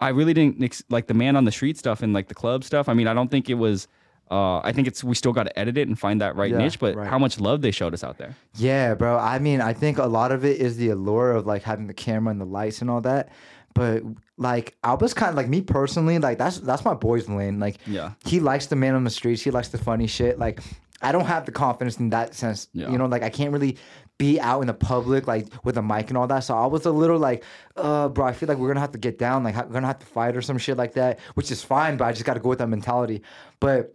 I 0.00 0.08
really 0.10 0.34
didn't 0.34 0.82
like 0.90 1.06
the 1.06 1.14
man 1.14 1.36
on 1.36 1.44
the 1.44 1.52
street 1.52 1.78
stuff 1.78 2.02
and 2.02 2.12
like 2.12 2.28
the 2.28 2.34
club 2.34 2.64
stuff. 2.64 2.88
I 2.88 2.94
mean, 2.94 3.06
I 3.08 3.14
don't 3.14 3.30
think 3.30 3.48
it 3.48 3.54
was. 3.54 3.88
Uh, 4.28 4.58
I 4.58 4.72
think 4.72 4.88
it's 4.88 5.04
we 5.04 5.14
still 5.14 5.32
got 5.32 5.44
to 5.44 5.56
edit 5.58 5.78
it 5.78 5.86
and 5.86 5.96
find 5.98 6.20
that 6.20 6.34
right 6.34 6.50
Yeah, 6.50 6.58
niche. 6.58 6.80
But 6.80 6.96
right. 6.96 7.08
how 7.08 7.18
much 7.18 7.38
love 7.38 7.62
they 7.62 7.70
showed 7.70 7.94
us 7.94 8.02
out 8.02 8.18
there. 8.18 8.34
Yeah, 8.56 8.94
bro. 8.94 9.16
I 9.16 9.38
mean, 9.38 9.60
I 9.60 9.72
think 9.72 9.98
a 9.98 10.06
lot 10.06 10.32
of 10.32 10.44
it 10.44 10.60
is 10.60 10.76
the 10.76 10.88
allure 10.90 11.30
of 11.32 11.46
like 11.46 11.62
having 11.62 11.86
the 11.86 11.94
camera 11.94 12.32
and 12.32 12.40
the 12.40 12.44
lights 12.46 12.80
and 12.80 12.90
all 12.90 13.00
that. 13.02 13.28
But 13.72 14.02
like, 14.36 14.74
I 14.82 14.94
was 14.94 15.14
kind 15.14 15.30
of 15.30 15.36
like 15.36 15.48
me 15.48 15.60
personally, 15.60 16.18
like 16.18 16.38
that's 16.38 16.58
that's 16.58 16.84
my 16.84 16.94
boy's 16.94 17.28
lane. 17.28 17.60
Like, 17.60 17.76
Yeah. 17.86 18.12
he 18.24 18.40
likes 18.40 18.66
the 18.66 18.74
man 18.76 18.94
on 18.96 19.04
the 19.04 19.10
streets. 19.10 19.42
He 19.42 19.50
likes 19.52 19.68
the 19.68 19.78
funny 19.78 20.06
shit. 20.08 20.38
Like, 20.38 20.60
I 21.02 21.12
don't 21.12 21.26
have 21.26 21.44
the 21.44 21.52
confidence 21.52 21.98
in 21.98 22.10
that 22.10 22.34
sense. 22.34 22.68
Yeah. 22.72 22.90
You 22.90 22.98
know, 22.98 23.06
like 23.06 23.22
I 23.22 23.28
can't 23.30 23.52
really 23.52 23.76
be 24.18 24.40
out 24.40 24.62
in 24.62 24.66
the 24.66 24.74
public 24.74 25.26
like 25.26 25.46
with 25.62 25.76
a 25.76 25.82
mic 25.82 26.08
and 26.08 26.16
all 26.16 26.26
that. 26.26 26.40
So 26.40 26.56
I 26.56 26.64
was 26.66 26.86
a 26.86 26.90
little 26.90 27.18
like, 27.18 27.44
uh, 27.76 28.08
bro, 28.08 28.24
I 28.26 28.32
feel 28.32 28.48
like 28.48 28.56
we're 28.58 28.68
gonna 28.68 28.80
have 28.80 28.92
to 28.92 28.98
get 28.98 29.18
down. 29.18 29.44
Like, 29.44 29.56
we're 29.56 29.64
gonna 29.74 29.86
have 29.86 29.98
to 29.98 30.06
fight 30.06 30.36
or 30.36 30.42
some 30.42 30.56
shit 30.58 30.76
like 30.78 30.94
that, 30.94 31.18
which 31.34 31.50
is 31.50 31.62
fine. 31.62 31.96
But 31.98 32.06
I 32.06 32.12
just 32.12 32.24
got 32.24 32.34
to 32.34 32.40
go 32.40 32.48
with 32.48 32.58
that 32.60 32.68
mentality. 32.68 33.22
But 33.60 33.94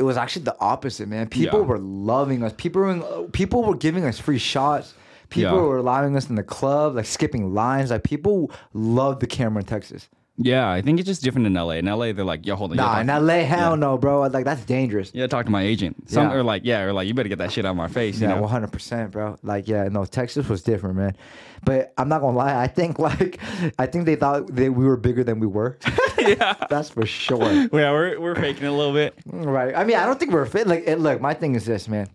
it 0.00 0.04
was 0.04 0.16
actually 0.16 0.44
the 0.44 0.56
opposite, 0.58 1.06
man. 1.06 1.28
People 1.28 1.60
Yeah. 1.60 1.66
were 1.66 1.78
loving 1.78 2.42
us. 2.42 2.54
People 2.56 2.80
were 2.82 3.28
people 3.32 3.62
were 3.62 3.76
giving 3.76 4.04
us 4.06 4.18
free 4.18 4.38
shots. 4.38 4.94
People 5.28 5.56
Yeah. 5.56 5.62
were 5.62 5.76
allowing 5.76 6.16
us 6.16 6.30
in 6.30 6.36
the 6.36 6.42
club, 6.42 6.94
like 6.96 7.04
skipping 7.06 7.52
lines. 7.52 7.90
Like 7.90 8.04
people 8.04 8.50
loved 8.72 9.20
the 9.20 9.26
camera 9.26 9.60
in 9.60 9.66
Texas. 9.66 10.08
Yeah, 10.44 10.70
I 10.70 10.82
think 10.82 10.98
it's 11.00 11.06
just 11.06 11.22
different 11.22 11.46
in 11.46 11.54
LA. 11.54 11.72
In 11.72 11.86
LA, 11.86 12.12
they're 12.12 12.24
like, 12.24 12.46
yo, 12.46 12.56
hold 12.56 12.70
on. 12.72 12.76
Nah, 12.76 13.00
in 13.00 13.06
LA, 13.06 13.44
hell 13.44 13.76
no, 13.76 13.96
bro. 13.98 14.22
Like 14.22 14.44
that's 14.44 14.64
dangerous. 14.64 15.10
Yeah, 15.14 15.26
talk 15.26 15.44
to 15.46 15.50
my 15.52 15.62
agent. 15.62 16.10
Some 16.10 16.28
Yeah. 16.28 16.34
are 16.36 16.42
like, 16.42 16.62
yeah, 16.64 16.82
or 16.82 16.92
like, 16.92 17.06
you 17.08 17.14
better 17.14 17.28
get 17.28 17.38
that 17.38 17.52
shit 17.52 17.64
out 17.64 17.70
of 17.70 17.76
my 17.76 17.88
face. 17.88 18.20
You 18.20 18.28
Yeah, 18.28 18.34
know? 18.34 18.42
one 18.42 18.50
hundred 18.50 18.72
percent, 18.72 19.10
bro. 19.12 19.36
Like, 19.42 19.68
yeah, 19.68 19.88
no, 19.88 20.04
Texas 20.04 20.48
was 20.48 20.62
different, 20.62 20.96
man. 20.96 21.16
But 21.64 21.92
I'm 21.96 22.08
not 22.08 22.20
gonna 22.20 22.36
lie. 22.36 22.60
I 22.60 22.66
think 22.66 22.98
like 22.98 23.38
I 23.78 23.86
think 23.86 24.06
they 24.06 24.16
thought 24.16 24.46
that 24.54 24.72
we 24.72 24.84
were 24.84 24.96
bigger 24.96 25.22
than 25.24 25.38
we 25.40 25.46
were. 25.46 25.78
yeah. 26.18 26.54
that's 26.68 26.90
for 26.90 27.06
sure. 27.06 27.42
Yeah, 27.72 27.90
we're 27.92 28.20
we're 28.20 28.34
faking 28.34 28.64
it 28.64 28.68
a 28.68 28.72
little 28.72 28.92
bit. 28.92 29.14
Mm, 29.28 29.46
right. 29.46 29.74
I 29.74 29.84
mean, 29.84 29.96
I 29.96 30.06
don't 30.06 30.18
think 30.18 30.32
we're 30.32 30.46
fit. 30.46 30.66
Like, 30.66 30.84
it, 30.86 30.98
look, 30.98 31.20
my 31.20 31.34
thing 31.34 31.54
is 31.54 31.64
this, 31.64 31.88
man. 31.88 32.08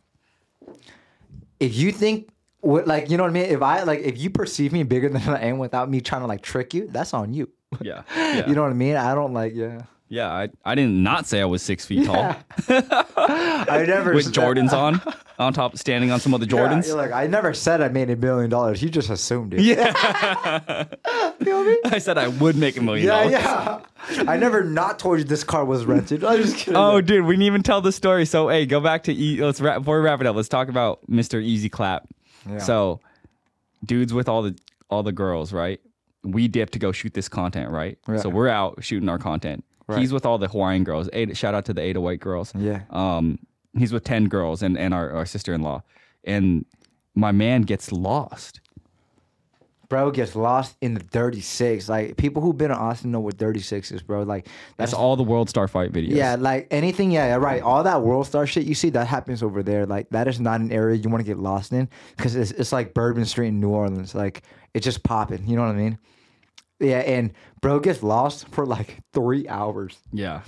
If 1.60 1.76
you 1.76 1.92
think, 1.92 2.30
what, 2.62 2.88
like, 2.88 3.10
you 3.10 3.18
know 3.18 3.24
what 3.24 3.30
I 3.30 3.34
mean? 3.34 3.46
If 3.46 3.62
I 3.62 3.84
like, 3.84 4.00
if 4.02 4.18
you 4.18 4.30
perceive 4.30 4.72
me 4.74 4.84
bigger 4.84 5.10
than 5.10 5.22
I 5.28 5.46
am 5.46 5.58
without 5.58 5.90
me 5.90 6.02
trying 6.02 6.22
to 6.22 6.28
like 6.28 6.42
trick 6.42 6.74
you, 6.74 6.88
that's 6.92 7.14
on 7.14 7.34
you. 7.34 7.50
Yeah. 7.82 8.04
yeah. 8.16 8.48
You 8.48 8.56
know 8.56 8.62
what 8.64 8.72
I 8.72 8.76
mean? 8.76 8.96
I 8.96 9.14
don't 9.16 9.34
like, 9.34 9.54
yeah. 9.56 9.84
Yeah, 10.10 10.32
I, 10.32 10.48
I 10.64 10.74
did 10.76 10.88
not 10.90 11.26
say 11.28 11.42
I 11.42 11.46
was 11.46 11.62
six 11.62 11.86
feet 11.86 12.06
tall 12.06 12.34
I 12.70 13.84
never 13.86 14.14
with 14.14 14.24
said- 14.26 14.34
Jordans 14.36 14.72
on, 14.72 15.02
on 15.38 15.52
top, 15.52 15.78
standing 15.78 16.12
on 16.12 16.22
some 16.22 16.34
of 16.34 16.40
the 16.40 16.46
Yeah, 16.50 16.54
Jordans. 16.62 16.88
you're 16.88 16.96
like, 16.96 17.12
I 17.12 17.28
never 17.28 17.54
said 17.54 17.82
I 17.82 17.90
made 17.90 18.10
a 18.10 18.16
million 18.16 18.50
dollars. 18.50 18.82
You 18.82 18.88
just 18.90 19.10
assumed 19.10 19.54
it. 19.54 19.60
Yeah. 19.62 20.86
Feel 21.44 21.64
me? 21.66 21.78
I 21.84 21.98
said 22.00 22.18
I 22.18 22.30
would 22.30 22.56
make 22.56 22.78
a 22.78 22.82
million 22.82 23.06
Yeah, 23.08 23.30
dollars. 23.30 23.86
yeah. 24.16 24.32
I 24.32 24.38
never 24.38 24.64
not 24.64 24.98
told 24.98 25.18
you 25.20 25.26
this 25.26 25.44
car 25.44 25.66
was 25.66 25.86
rented. 25.86 26.24
I'm 26.24 26.42
just 26.42 26.56
kidding. 26.56 26.78
Oh, 26.78 27.02
dude, 27.02 27.26
we 27.26 27.34
didn't 27.34 27.44
even 27.44 27.64
tell 27.64 27.82
the 27.82 27.92
story. 27.92 28.26
So, 28.26 28.48
hey, 28.48 28.66
go 28.66 28.80
back 28.80 29.04
to 29.04 29.14
e- 29.14 29.44
let's 29.44 29.60
wrap 29.60 29.80
before 29.80 30.00
we 30.00 30.06
wrap 30.06 30.22
it 30.22 30.28
up. 30.28 30.38
Let's 30.38 30.48
talk 30.48 30.70
about 30.70 31.00
Mr. 31.12 31.44
Easy 31.44 31.68
Clap. 31.68 32.08
Yeah. 32.50 32.60
So, 32.60 33.02
dudes 33.84 34.14
with 34.14 34.30
all 34.30 34.42
the 34.42 34.56
all 34.90 35.04
the 35.04 35.12
girls, 35.12 35.52
right? 35.52 35.82
We 36.24 36.48
dip 36.48 36.72
to 36.72 36.80
go 36.80 36.92
shoot 36.92 37.14
this 37.14 37.30
content, 37.30 37.72
right? 37.72 37.98
Yeah. 38.08 38.18
So 38.18 38.30
we're 38.30 38.50
out 38.50 38.84
shooting 38.84 39.10
our 39.10 39.20
content. 39.20 39.64
Right. 39.88 40.00
He's 40.00 40.12
with 40.12 40.26
all 40.26 40.38
the 40.38 40.48
Hawaiian 40.50 40.84
girls. 40.84 41.10
Eight, 41.14 41.36
shout 41.38 41.54
out 41.54 41.66
to 41.66 41.74
the 41.74 41.82
Ada 41.82 42.02
White 42.02 42.20
girls. 42.20 42.54
Yeah. 42.56 42.82
Um, 42.90 43.40
he's 43.78 43.94
with 43.94 44.04
ten 44.04 44.28
girls 44.28 44.62
and 44.62 44.78
and 44.78 44.94
our, 44.94 45.12
our 45.12 45.26
sister 45.26 45.54
in 45.54 45.62
law, 45.62 45.84
and 46.24 46.66
my 47.16 47.32
man 47.32 47.62
gets 47.62 47.92
lost. 47.92 48.60
Bro 49.90 50.12
gets 50.12 50.36
lost 50.36 50.76
in 50.82 50.94
the 50.94 51.00
36. 51.00 51.88
Like, 51.88 52.18
people 52.18 52.42
who've 52.42 52.58
been 52.58 52.72
in 52.72 52.78
Austin 52.78 53.12
know 53.12 53.20
what 53.20 53.38
36 53.38 53.92
is, 53.92 54.02
bro. 54.02 54.24
Like, 54.24 54.48
That's 54.78 54.94
all 54.94 55.16
the 55.16 55.24
World 55.24 55.50
Star 55.50 55.68
Fight 55.68 55.92
videos. 55.94 56.16
Yeah, 56.16 56.36
like 56.38 56.68
anything, 56.72 57.12
yeah, 57.12 57.36
right. 57.36 57.62
All 57.62 57.84
that 57.84 58.02
world 58.02 58.26
star 58.28 58.46
shit 58.46 58.66
you 58.66 58.76
see 58.76 58.90
that 58.92 59.08
happens 59.08 59.42
over 59.42 59.64
there. 59.64 59.86
Like 59.86 60.10
that 60.10 60.28
is 60.28 60.40
not 60.40 60.60
an 60.60 60.72
area 60.72 60.98
you 60.98 61.10
want 61.10 61.22
to 61.24 61.26
get 61.26 61.38
lost 61.40 61.72
in 61.72 61.90
because 62.16 62.36
it's, 62.36 62.52
it's 62.52 62.72
like 62.72 62.94
Bourbon 62.94 63.26
Street 63.26 63.48
in 63.50 63.60
New 63.60 63.70
Orleans. 63.70 64.14
Like 64.14 64.44
it's 64.74 64.84
just 64.84 65.04
popping. 65.04 65.48
You 65.48 65.56
know 65.56 65.64
what 65.64 65.72
I 65.72 65.76
mean? 65.76 65.98
Yeah, 66.80 67.00
and 67.00 67.34
bro 67.62 67.80
gets 67.80 68.04
lost 68.04 68.48
for 68.50 68.66
like 68.66 69.00
three 69.14 69.48
hours. 69.48 69.98
yeah. 70.12 70.42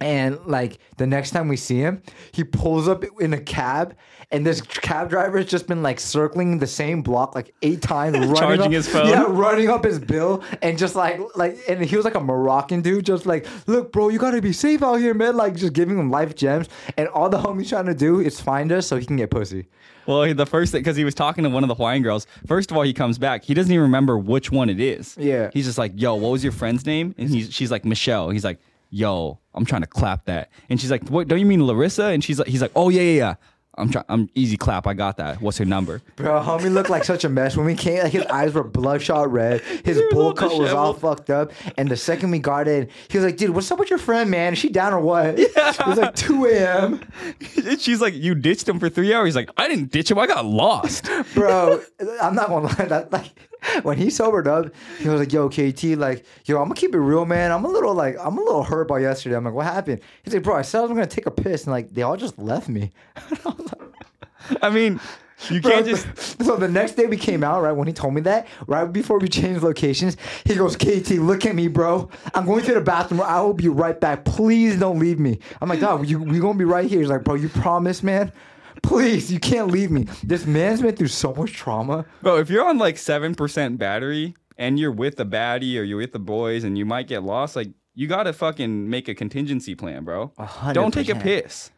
And 0.00 0.38
like 0.46 0.78
the 0.96 1.06
next 1.06 1.30
time 1.32 1.48
we 1.48 1.56
see 1.56 1.78
him, 1.78 2.02
he 2.32 2.42
pulls 2.42 2.88
up 2.88 3.04
in 3.20 3.34
a 3.34 3.40
cab, 3.40 3.94
and 4.30 4.46
this 4.46 4.62
cab 4.62 5.10
driver 5.10 5.38
has 5.38 5.46
just 5.46 5.66
been 5.66 5.82
like 5.82 6.00
circling 6.00 6.58
the 6.58 6.66
same 6.66 7.02
block 7.02 7.34
like 7.34 7.54
eight 7.62 7.82
times, 7.82 8.16
running 8.16 8.34
Charging 8.34 8.66
up, 8.66 8.72
his 8.72 8.88
phone? 8.88 9.08
Yeah, 9.08 9.26
running 9.28 9.68
up 9.68 9.84
his 9.84 9.98
bill, 9.98 10.42
and 10.62 10.78
just 10.78 10.94
like 10.94 11.20
like, 11.36 11.58
and 11.68 11.84
he 11.84 11.96
was 11.96 12.04
like 12.06 12.14
a 12.14 12.20
Moroccan 12.20 12.80
dude, 12.80 13.04
just 13.04 13.26
like, 13.26 13.46
look, 13.66 13.92
bro, 13.92 14.08
you 14.08 14.18
gotta 14.18 14.40
be 14.40 14.54
safe 14.54 14.82
out 14.82 14.96
here, 14.96 15.12
man. 15.12 15.36
Like 15.36 15.54
just 15.54 15.74
giving 15.74 15.98
him 15.98 16.10
life 16.10 16.34
gems, 16.34 16.68
and 16.96 17.08
all 17.08 17.28
the 17.28 17.38
homie's 17.38 17.68
trying 17.68 17.86
to 17.86 17.94
do 17.94 18.20
is 18.20 18.40
find 18.40 18.72
us 18.72 18.86
so 18.86 18.96
he 18.96 19.04
can 19.04 19.16
get 19.16 19.30
pussy. 19.30 19.66
Well, 20.06 20.32
the 20.34 20.46
first 20.46 20.72
thing 20.72 20.80
because 20.80 20.96
he 20.96 21.04
was 21.04 21.14
talking 21.14 21.44
to 21.44 21.50
one 21.50 21.62
of 21.62 21.68
the 21.68 21.74
Hawaiian 21.74 22.02
girls. 22.02 22.26
First 22.46 22.70
of 22.70 22.76
all, 22.76 22.82
he 22.82 22.92
comes 22.92 23.18
back. 23.18 23.44
He 23.44 23.54
doesn't 23.54 23.70
even 23.70 23.82
remember 23.82 24.18
which 24.18 24.50
one 24.50 24.70
it 24.70 24.80
is. 24.80 25.14
Yeah. 25.18 25.50
He's 25.52 25.66
just 25.66 25.78
like, 25.78 25.92
"Yo, 25.94 26.14
what 26.14 26.30
was 26.30 26.42
your 26.42 26.52
friend's 26.52 26.86
name?" 26.86 27.14
And 27.18 27.28
he's 27.28 27.52
she's 27.52 27.70
like 27.70 27.84
Michelle. 27.84 28.30
He's 28.30 28.44
like, 28.44 28.58
"Yo, 28.90 29.38
I'm 29.54 29.64
trying 29.64 29.82
to 29.82 29.86
clap 29.86 30.26
that." 30.26 30.50
And 30.68 30.80
she's 30.80 30.90
like, 30.90 31.08
"What? 31.08 31.28
Don't 31.28 31.38
you 31.38 31.46
mean 31.46 31.64
Larissa?" 31.66 32.04
And 32.06 32.22
she's 32.22 32.38
like, 32.38 32.48
"He's 32.48 32.62
like, 32.62 32.72
oh 32.76 32.88
yeah, 32.88 33.02
yeah, 33.02 33.16
yeah. 33.18 33.34
I'm 33.78 33.88
trying. 33.90 34.04
I'm 34.08 34.28
easy 34.34 34.56
clap. 34.56 34.86
I 34.86 34.94
got 34.94 35.16
that. 35.18 35.40
What's 35.40 35.56
her 35.58 35.64
number?" 35.64 36.02
Bro, 36.16 36.42
homie 36.42 36.72
looked 36.72 36.90
like 36.90 37.04
such 37.04 37.24
a 37.24 37.28
mess 37.28 37.56
when 37.56 37.64
we 37.64 37.74
came. 37.74 38.02
Like 38.02 38.12
his 38.12 38.26
eyes 38.26 38.52
were 38.52 38.64
bloodshot 38.64 39.30
red. 39.32 39.60
His 39.84 40.02
bowl 40.10 40.34
cut 40.34 40.58
was 40.58 40.72
all 40.72 40.92
fucked 40.92 41.30
up. 41.30 41.52
And 41.78 41.88
the 41.88 41.96
second 41.96 42.30
we 42.30 42.40
got 42.40 42.68
in, 42.68 42.88
he 43.08 43.16
was 43.16 43.24
like, 43.24 43.36
"Dude, 43.36 43.50
what's 43.50 43.70
up 43.70 43.78
with 43.78 43.88
your 43.88 43.98
friend, 43.98 44.30
man? 44.30 44.52
Is 44.52 44.58
she 44.58 44.68
down 44.68 44.92
or 44.92 45.00
what?" 45.00 45.38
It 45.38 45.86
was 45.86 45.98
like 45.98 46.14
2 46.14 46.46
a.m. 46.46 47.00
And 47.64 47.80
she's 47.80 48.00
like, 48.00 48.14
"You 48.14 48.34
ditched 48.34 48.68
him 48.68 48.78
for 48.80 48.88
three 48.90 49.14
hours." 49.14 49.28
He's 49.28 49.36
like, 49.36 49.50
"I 49.56 49.68
didn't 49.68 49.92
ditch 49.92 50.10
him. 50.10 50.18
I 50.18 50.26
got 50.26 50.44
lost." 50.44 51.08
Bro, 51.34 51.80
I'm 52.20 52.34
not 52.34 52.48
gonna 52.48 52.66
lie. 52.66 52.84
That 52.86 53.12
like 53.12 53.30
when 53.82 53.98
he 53.98 54.10
sobered 54.10 54.46
up, 54.46 54.66
he 54.98 55.08
was 55.08 55.20
like, 55.20 55.32
"Yo, 55.32 55.48
KT, 55.48 55.98
like, 55.98 56.24
yo, 56.44 56.56
I'm 56.56 56.64
gonna 56.64 56.74
keep 56.74 56.94
it 56.94 56.98
real, 56.98 57.26
man. 57.26 57.52
I'm 57.52 57.64
a 57.64 57.68
little 57.68 57.94
like, 57.94 58.16
I'm 58.20 58.38
a 58.38 58.40
little 58.40 58.62
hurt 58.62 58.88
by 58.88 59.00
yesterday." 59.00 59.36
I'm 59.36 59.44
like, 59.44 59.54
"What 59.54 59.66
happened?" 59.66 60.00
He's 60.22 60.34
like, 60.34 60.42
"Bro, 60.42 60.56
I 60.56 60.62
said 60.62 60.78
I 60.78 60.82
was 60.82 60.90
gonna 60.90 61.06
take 61.06 61.26
a 61.26 61.30
piss, 61.30 61.64
and 61.64 61.72
like, 61.72 61.90
they 61.90 62.02
all 62.02 62.16
just 62.16 62.38
left 62.38 62.68
me." 62.68 62.90
I 64.62 64.70
mean, 64.70 65.00
you 65.48 65.60
can't 65.60 65.86
just. 65.86 66.06
so 66.44 66.56
the 66.56 66.68
next 66.68 66.92
day 66.92 67.06
we 67.06 67.16
came 67.16 67.42
out, 67.42 67.62
right 67.62 67.72
when 67.72 67.86
he 67.86 67.92
told 67.92 68.14
me 68.14 68.20
that, 68.22 68.46
right 68.66 68.84
before 68.84 69.18
we 69.18 69.28
changed 69.28 69.62
locations, 69.62 70.16
he 70.44 70.54
goes, 70.54 70.76
"KT, 70.76 71.10
look 71.12 71.46
at 71.46 71.54
me, 71.54 71.68
bro. 71.68 72.10
I'm 72.34 72.46
going 72.46 72.64
to 72.64 72.74
the 72.74 72.80
bathroom. 72.80 73.20
I 73.20 73.40
will 73.40 73.54
be 73.54 73.68
right 73.68 73.98
back. 73.98 74.24
Please 74.24 74.78
don't 74.78 74.98
leave 74.98 75.18
me." 75.18 75.38
I'm 75.60 75.68
like, 75.68 75.80
"Dog, 75.80 76.06
you 76.08 76.22
we 76.22 76.40
gonna 76.40 76.58
be 76.58 76.64
right 76.64 76.88
here?" 76.88 77.00
He's 77.00 77.08
like, 77.08 77.24
"Bro, 77.24 77.36
you 77.36 77.48
promise, 77.48 78.02
man." 78.02 78.32
Please, 78.82 79.32
you 79.32 79.38
can't 79.38 79.68
leave 79.68 79.90
me. 79.90 80.06
This 80.22 80.46
man's 80.46 80.82
been 80.82 80.96
through 80.96 81.08
so 81.08 81.34
much 81.34 81.52
trauma. 81.52 82.04
Bro, 82.22 82.38
if 82.38 82.50
you're 82.50 82.66
on 82.66 82.78
like 82.78 82.98
seven 82.98 83.34
percent 83.34 83.78
battery 83.78 84.34
and 84.58 84.78
you're 84.78 84.92
with 84.92 85.16
the 85.16 85.26
baddie 85.26 85.78
or 85.78 85.82
you're 85.82 85.98
with 85.98 86.12
the 86.12 86.18
boys 86.18 86.64
and 86.64 86.76
you 86.76 86.84
might 86.84 87.06
get 87.06 87.22
lost, 87.22 87.56
like 87.56 87.68
you 87.94 88.06
gotta 88.06 88.32
fucking 88.32 88.88
make 88.88 89.08
a 89.08 89.14
contingency 89.14 89.74
plan, 89.74 90.04
bro. 90.04 90.32
Hundred 90.38 90.74
Don't 90.74 90.92
take 90.92 91.08
a 91.08 91.14
piss. 91.14 91.70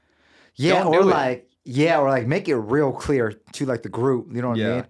Yeah, 0.56 0.82
Don't 0.84 0.94
or 0.94 1.02
do 1.02 1.08
it. 1.08 1.12
like 1.12 1.48
yeah, 1.64 1.98
or 1.98 2.08
like 2.08 2.26
make 2.26 2.48
it 2.48 2.56
real 2.56 2.92
clear 2.92 3.32
to 3.52 3.66
like 3.66 3.82
the 3.82 3.88
group. 3.88 4.28
You 4.34 4.42
know 4.42 4.48
what 4.50 4.60
I 4.60 4.74
mean? 4.76 4.84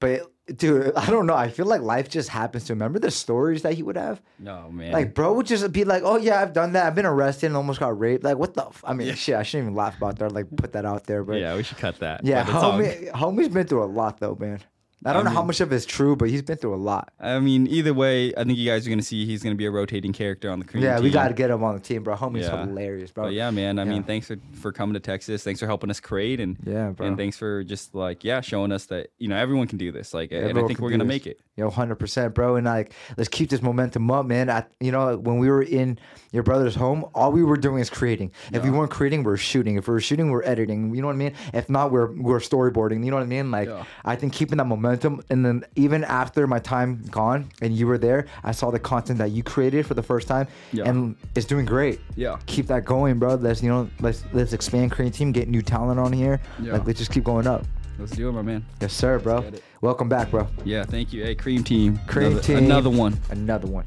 But 0.00 0.30
dude, 0.54 0.92
I 0.94 1.10
don't 1.10 1.26
know. 1.26 1.34
I 1.34 1.48
feel 1.48 1.66
like 1.66 1.80
life 1.80 2.08
just 2.08 2.28
happens 2.28 2.64
to 2.64 2.72
him. 2.72 2.78
remember 2.78 2.98
the 2.98 3.10
stories 3.10 3.62
that 3.62 3.74
he 3.74 3.82
would 3.82 3.96
have. 3.96 4.20
No 4.38 4.70
man. 4.70 4.92
Like, 4.92 5.14
bro 5.14 5.32
would 5.32 5.46
just 5.46 5.72
be 5.72 5.84
like, 5.84 6.02
"Oh 6.04 6.16
yeah, 6.16 6.40
I've 6.40 6.52
done 6.52 6.72
that. 6.72 6.86
I've 6.86 6.94
been 6.94 7.06
arrested 7.06 7.46
and 7.46 7.56
almost 7.56 7.80
got 7.80 7.98
raped." 7.98 8.24
Like, 8.24 8.38
what 8.38 8.54
the? 8.54 8.66
F- 8.66 8.84
I 8.86 8.92
mean, 8.94 9.14
shit. 9.14 9.34
I 9.34 9.42
shouldn't 9.42 9.66
even 9.68 9.74
laugh 9.74 9.96
about 9.96 10.18
that. 10.18 10.32
Like, 10.32 10.46
put 10.56 10.72
that 10.72 10.84
out 10.84 11.04
there. 11.04 11.24
But 11.24 11.34
yeah, 11.34 11.50
yeah, 11.50 11.56
we 11.56 11.62
should 11.62 11.78
cut 11.78 11.98
that. 12.00 12.24
Yeah, 12.24 12.44
homie, 12.44 13.10
homie's 13.10 13.48
been 13.48 13.66
through 13.66 13.84
a 13.84 13.86
lot 13.86 14.20
though, 14.20 14.36
man. 14.38 14.60
I 15.04 15.12
don't 15.12 15.24
know 15.24 15.30
how 15.30 15.42
much 15.42 15.60
of 15.60 15.72
it's 15.72 15.84
true, 15.86 16.16
but 16.16 16.30
he's 16.30 16.42
been 16.42 16.56
through 16.56 16.74
a 16.74 16.76
lot. 16.76 17.12
I 17.20 17.38
mean, 17.38 17.66
either 17.68 17.92
way, 17.94 18.34
I 18.34 18.44
think 18.44 18.56
you 18.58 18.68
guys 18.68 18.86
are 18.86 18.90
gonna 18.90 19.02
see 19.02 19.26
he's 19.26 19.42
gonna 19.42 19.54
be 19.54 19.66
a 19.66 19.70
rotating 19.70 20.12
character 20.12 20.50
on 20.50 20.58
the 20.58 20.64
Kream 20.64 20.80
Yeah, 20.82 20.98
we 21.00 21.10
got 21.10 21.28
to 21.28 21.34
get 21.34 21.50
him 21.50 21.62
on 21.62 21.74
the 21.74 21.80
team, 21.80 22.02
bro. 22.02 22.16
Homie's 22.16 22.46
Yeah. 22.46 22.64
hilarious, 22.64 23.12
bro. 23.12 23.24
But 23.24 23.34
yeah, 23.34 23.50
man. 23.50 23.78
I 23.78 23.84
Yeah. 23.84 23.90
mean, 23.90 24.02
thanks 24.04 24.26
for, 24.26 24.36
for 24.54 24.72
coming 24.72 24.94
to 24.94 25.00
Texas. 25.00 25.44
Thanks 25.44 25.60
for 25.60 25.66
helping 25.66 25.90
us 25.90 26.00
create 26.00 26.40
and 26.40 26.56
Yeah, 26.64 26.90
bro. 26.90 27.06
and 27.06 27.16
thanks 27.16 27.36
for 27.36 27.62
just 27.62 27.94
like 27.94 28.24
yeah, 28.24 28.40
showing 28.40 28.72
us 28.72 28.86
that 28.86 29.08
you 29.18 29.28
know 29.28 29.36
everyone 29.36 29.66
can 29.68 29.78
do 29.78 29.92
this. 29.92 30.14
Like, 30.14 30.32
and 30.32 30.58
I 30.58 30.66
think 30.66 30.80
we're 30.80 30.90
gonna 30.90 31.04
this. 31.04 31.08
make 31.08 31.26
it. 31.26 31.40
Yo, 31.56 31.70
hundred 31.70 31.96
percent, 31.96 32.34
bro. 32.34 32.56
And 32.56 32.66
like, 32.66 32.92
let's 33.16 33.28
keep 33.28 33.48
this 33.50 33.62
momentum 33.62 34.10
up, 34.10 34.26
man. 34.26 34.50
I, 34.50 34.64
you 34.80 34.92
know, 34.92 35.16
when 35.16 35.38
we 35.38 35.48
were 35.48 35.62
in 35.62 35.98
your 36.32 36.42
brother's 36.42 36.74
home, 36.74 37.04
all 37.14 37.32
we 37.32 37.42
were 37.44 37.56
doing 37.56 37.80
is 37.80 37.88
creating. 37.88 38.32
If 38.52 38.62
we 38.64 38.70
weren't 38.70 38.90
creating, 38.90 39.24
we 39.24 39.32
are 39.32 39.36
shooting. 39.38 39.76
If 39.76 39.88
we 39.88 39.92
were 39.92 40.00
shooting, 40.00 40.30
we 40.30 40.36
are 40.38 40.44
editing. 40.46 40.94
You 40.94 41.00
know 41.00 41.06
what 41.08 41.14
I 41.14 41.18
mean? 41.18 41.32
If 41.54 41.70
not, 41.70 41.92
we're 41.92 42.12
we're 42.12 42.40
storyboarding. 42.40 43.04
You 43.04 43.10
know 43.10 43.16
what 43.18 43.22
I 43.22 43.26
mean? 43.26 43.50
Like, 43.50 43.68
Yeah. 43.68 43.84
I 44.04 44.16
think 44.16 44.32
keeping 44.32 44.58
that 44.58 44.64
momentum, 44.66 44.85
and 44.86 45.44
then 45.44 45.64
even 45.76 46.04
after 46.04 46.46
my 46.46 46.58
time 46.58 47.02
gone 47.10 47.48
and 47.62 47.74
you 47.76 47.86
were 47.86 47.98
there, 47.98 48.26
I 48.44 48.52
saw 48.52 48.70
the 48.70 48.78
content 48.78 49.18
that 49.18 49.30
you 49.30 49.42
created 49.42 49.86
for 49.86 49.94
the 49.94 50.02
first 50.02 50.28
time, 50.28 50.46
Yeah. 50.72 50.88
and 50.88 51.16
it's 51.34 51.46
doing 51.46 51.64
great. 51.66 52.00
Yeah. 52.16 52.38
keep 52.46 52.66
that 52.68 52.84
going, 52.84 53.18
bro. 53.18 53.34
Let's 53.34 53.62
you 53.62 53.68
know, 53.68 53.88
let's 54.00 54.24
let's 54.32 54.52
expand 54.52 54.92
creating 54.92 55.12
team, 55.12 55.32
get 55.32 55.48
new 55.48 55.62
talent 55.62 55.98
on 56.00 56.12
here. 56.12 56.40
Yeah. 56.60 56.72
Like, 56.74 56.86
let's 56.86 56.98
just 56.98 57.10
keep 57.12 57.24
going 57.24 57.46
up. 57.46 57.64
Let's 57.98 58.12
do 58.12 58.28
it, 58.28 58.32
my 58.32 58.42
man. 58.42 58.64
Yes, 58.80 58.92
sir, 58.92 59.18
bro. 59.18 59.44
Welcome 59.80 60.08
back, 60.08 60.30
bro. 60.30 60.46
Yeah, 60.64 60.84
thank 60.84 61.12
you. 61.14 61.24
Hey, 61.24 61.34
Kream 61.34 61.64
Team. 61.64 61.98
Kream 62.06 62.26
Another- 62.26 62.42
team. 62.42 62.56
Another 62.58 62.90
one. 62.90 63.18
Another 63.30 63.66
one. 63.68 63.84